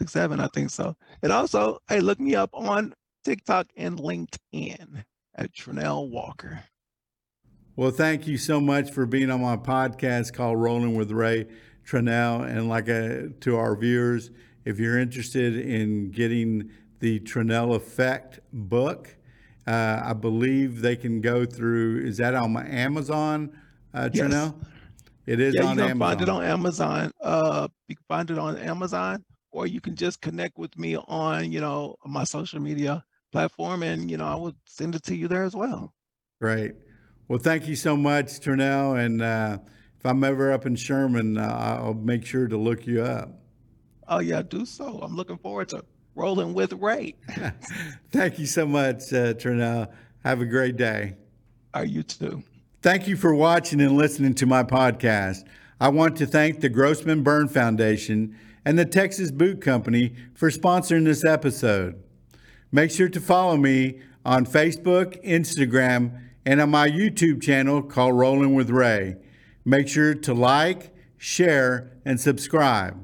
six 0.00 0.12
seven, 0.12 0.40
I 0.40 0.48
think 0.48 0.70
so. 0.70 0.96
And 1.22 1.32
also, 1.32 1.78
hey, 1.88 2.00
look 2.00 2.20
me 2.20 2.34
up 2.34 2.50
on 2.52 2.94
TikTok 3.24 3.68
and 3.76 3.98
LinkedIn 3.98 5.04
at 5.36 5.52
Trenell 5.52 6.10
Walker. 6.10 6.60
Well, 7.76 7.90
thank 7.90 8.26
you 8.26 8.38
so 8.38 8.60
much 8.60 8.90
for 8.90 9.04
being 9.04 9.30
on 9.30 9.42
my 9.42 9.56
podcast 9.56 10.32
called 10.32 10.60
Rolling 10.60 10.94
with 10.94 11.10
Ray 11.10 11.46
Trenell. 11.84 12.42
And 12.42 12.68
like 12.68 12.88
uh, 12.88 13.28
to 13.40 13.56
our 13.56 13.76
viewers, 13.76 14.30
if 14.66 14.78
you're 14.78 14.98
interested 14.98 15.56
in 15.56 16.10
getting 16.10 16.70
the 17.00 17.20
Trenell 17.20 17.74
Effect 17.74 18.40
book, 18.52 19.16
Uh, 19.68 20.00
I 20.04 20.12
believe 20.12 20.80
they 20.80 20.94
can 20.94 21.20
go 21.20 21.44
through, 21.44 22.02
is 22.06 22.18
that 22.18 22.36
on 22.36 22.52
my 22.52 22.64
Amazon, 22.68 23.50
uh, 23.92 24.08
Yes. 24.12 24.20
Trenell? 24.22 24.54
It 25.26 25.40
is 25.40 25.54
Yeah, 25.56 25.62
you 25.62 25.66
on 25.70 25.76
can 25.76 25.90
Amazon. 25.90 26.08
find 26.08 26.20
it 26.22 26.28
on 26.28 26.44
Amazon. 26.44 27.10
Uh, 27.20 27.66
you 27.88 27.96
can 27.96 28.04
find 28.06 28.30
it 28.30 28.38
on 28.38 28.56
Amazon, 28.58 29.24
or 29.50 29.66
you 29.66 29.80
can 29.80 29.96
just 29.96 30.20
connect 30.20 30.56
with 30.56 30.78
me 30.78 30.96
on, 30.96 31.50
you 31.50 31.60
know, 31.60 31.96
my 32.06 32.22
social 32.22 32.60
media 32.60 33.04
platform, 33.32 33.82
and 33.82 34.08
you 34.08 34.16
know, 34.18 34.26
I 34.26 34.36
will 34.36 34.54
send 34.66 34.94
it 34.94 35.02
to 35.08 35.16
you 35.16 35.26
there 35.26 35.42
as 35.42 35.56
well. 35.56 35.92
Great. 36.40 36.74
Well, 37.26 37.40
thank 37.40 37.66
you 37.66 37.74
so 37.74 37.96
much, 37.96 38.38
Trenell. 38.38 38.94
And 39.04 39.20
uh, 39.20 39.58
if 39.98 40.06
I'm 40.06 40.22
ever 40.22 40.52
up 40.52 40.64
in 40.64 40.76
Sherman, 40.76 41.38
uh, 41.38 41.80
I'll 41.82 41.94
make 41.94 42.24
sure 42.24 42.46
to 42.46 42.56
look 42.56 42.86
you 42.86 43.02
up. 43.02 43.30
Oh 44.08 44.20
yeah, 44.20 44.42
do 44.42 44.64
so. 44.64 45.00
I'm 45.02 45.16
looking 45.16 45.38
forward 45.38 45.68
to 45.70 45.84
rolling 46.14 46.54
with 46.54 46.72
Ray. 46.74 47.14
Thank 48.10 48.38
you 48.38 48.46
so 48.46 48.66
much, 48.66 49.12
uh, 49.12 49.34
Trenell. 49.34 49.88
Have 50.24 50.40
a 50.40 50.46
great 50.46 50.76
day. 50.76 51.16
Are 51.74 51.84
you 51.84 52.02
too? 52.02 52.42
Thank 52.82 53.06
you 53.08 53.16
for 53.16 53.34
watching 53.34 53.80
and 53.80 53.96
listening 53.96 54.34
to 54.34 54.46
my 54.46 54.62
podcast. 54.62 55.44
I 55.80 55.88
want 55.88 56.16
to 56.16 56.26
thank 56.26 56.60
the 56.60 56.68
Grossman 56.68 57.22
Burn 57.22 57.48
Foundation 57.48 58.38
and 58.64 58.78
the 58.78 58.84
Texas 58.84 59.30
Boot 59.30 59.60
Company 59.60 60.14
for 60.34 60.50
sponsoring 60.50 61.04
this 61.04 61.24
episode. 61.24 62.02
Make 62.72 62.90
sure 62.90 63.08
to 63.08 63.20
follow 63.20 63.56
me 63.56 64.00
on 64.24 64.46
Facebook, 64.46 65.22
Instagram, 65.24 66.20
and 66.44 66.60
on 66.60 66.70
my 66.70 66.88
YouTube 66.88 67.42
channel 67.42 67.82
called 67.82 68.16
Rolling 68.16 68.54
with 68.54 68.70
Ray. 68.70 69.16
Make 69.64 69.88
sure 69.88 70.14
to 70.14 70.32
like, 70.32 70.94
share, 71.18 71.90
and 72.04 72.20
subscribe. 72.20 72.96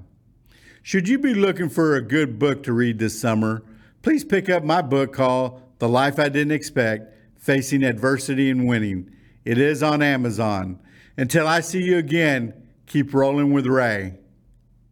Should 0.84 1.06
you 1.06 1.16
be 1.16 1.32
looking 1.32 1.68
for 1.68 1.94
a 1.94 2.02
good 2.02 2.40
book 2.40 2.64
to 2.64 2.72
read 2.72 2.98
this 2.98 3.20
summer, 3.20 3.62
please 4.02 4.24
pick 4.24 4.50
up 4.50 4.64
my 4.64 4.82
book 4.82 5.12
called 5.12 5.62
The 5.78 5.88
Life 5.88 6.18
I 6.18 6.28
Didn't 6.28 6.50
Expect 6.50 7.14
Facing 7.38 7.84
Adversity 7.84 8.50
and 8.50 8.66
Winning. 8.66 9.08
It 9.44 9.58
is 9.58 9.80
on 9.84 10.02
Amazon. 10.02 10.80
Until 11.16 11.46
I 11.46 11.60
see 11.60 11.84
you 11.84 11.98
again, 11.98 12.52
keep 12.86 13.14
rolling 13.14 13.52
with 13.52 13.64
Ray. 13.66 14.14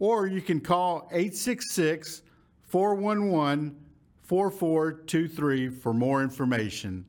Or 0.00 0.26
you 0.26 0.42
can 0.42 0.60
call 0.60 1.08
866 1.12 2.22
411 2.66 3.83
4423 4.24 5.68
for 5.68 5.92
more 5.92 6.22
information. 6.22 7.04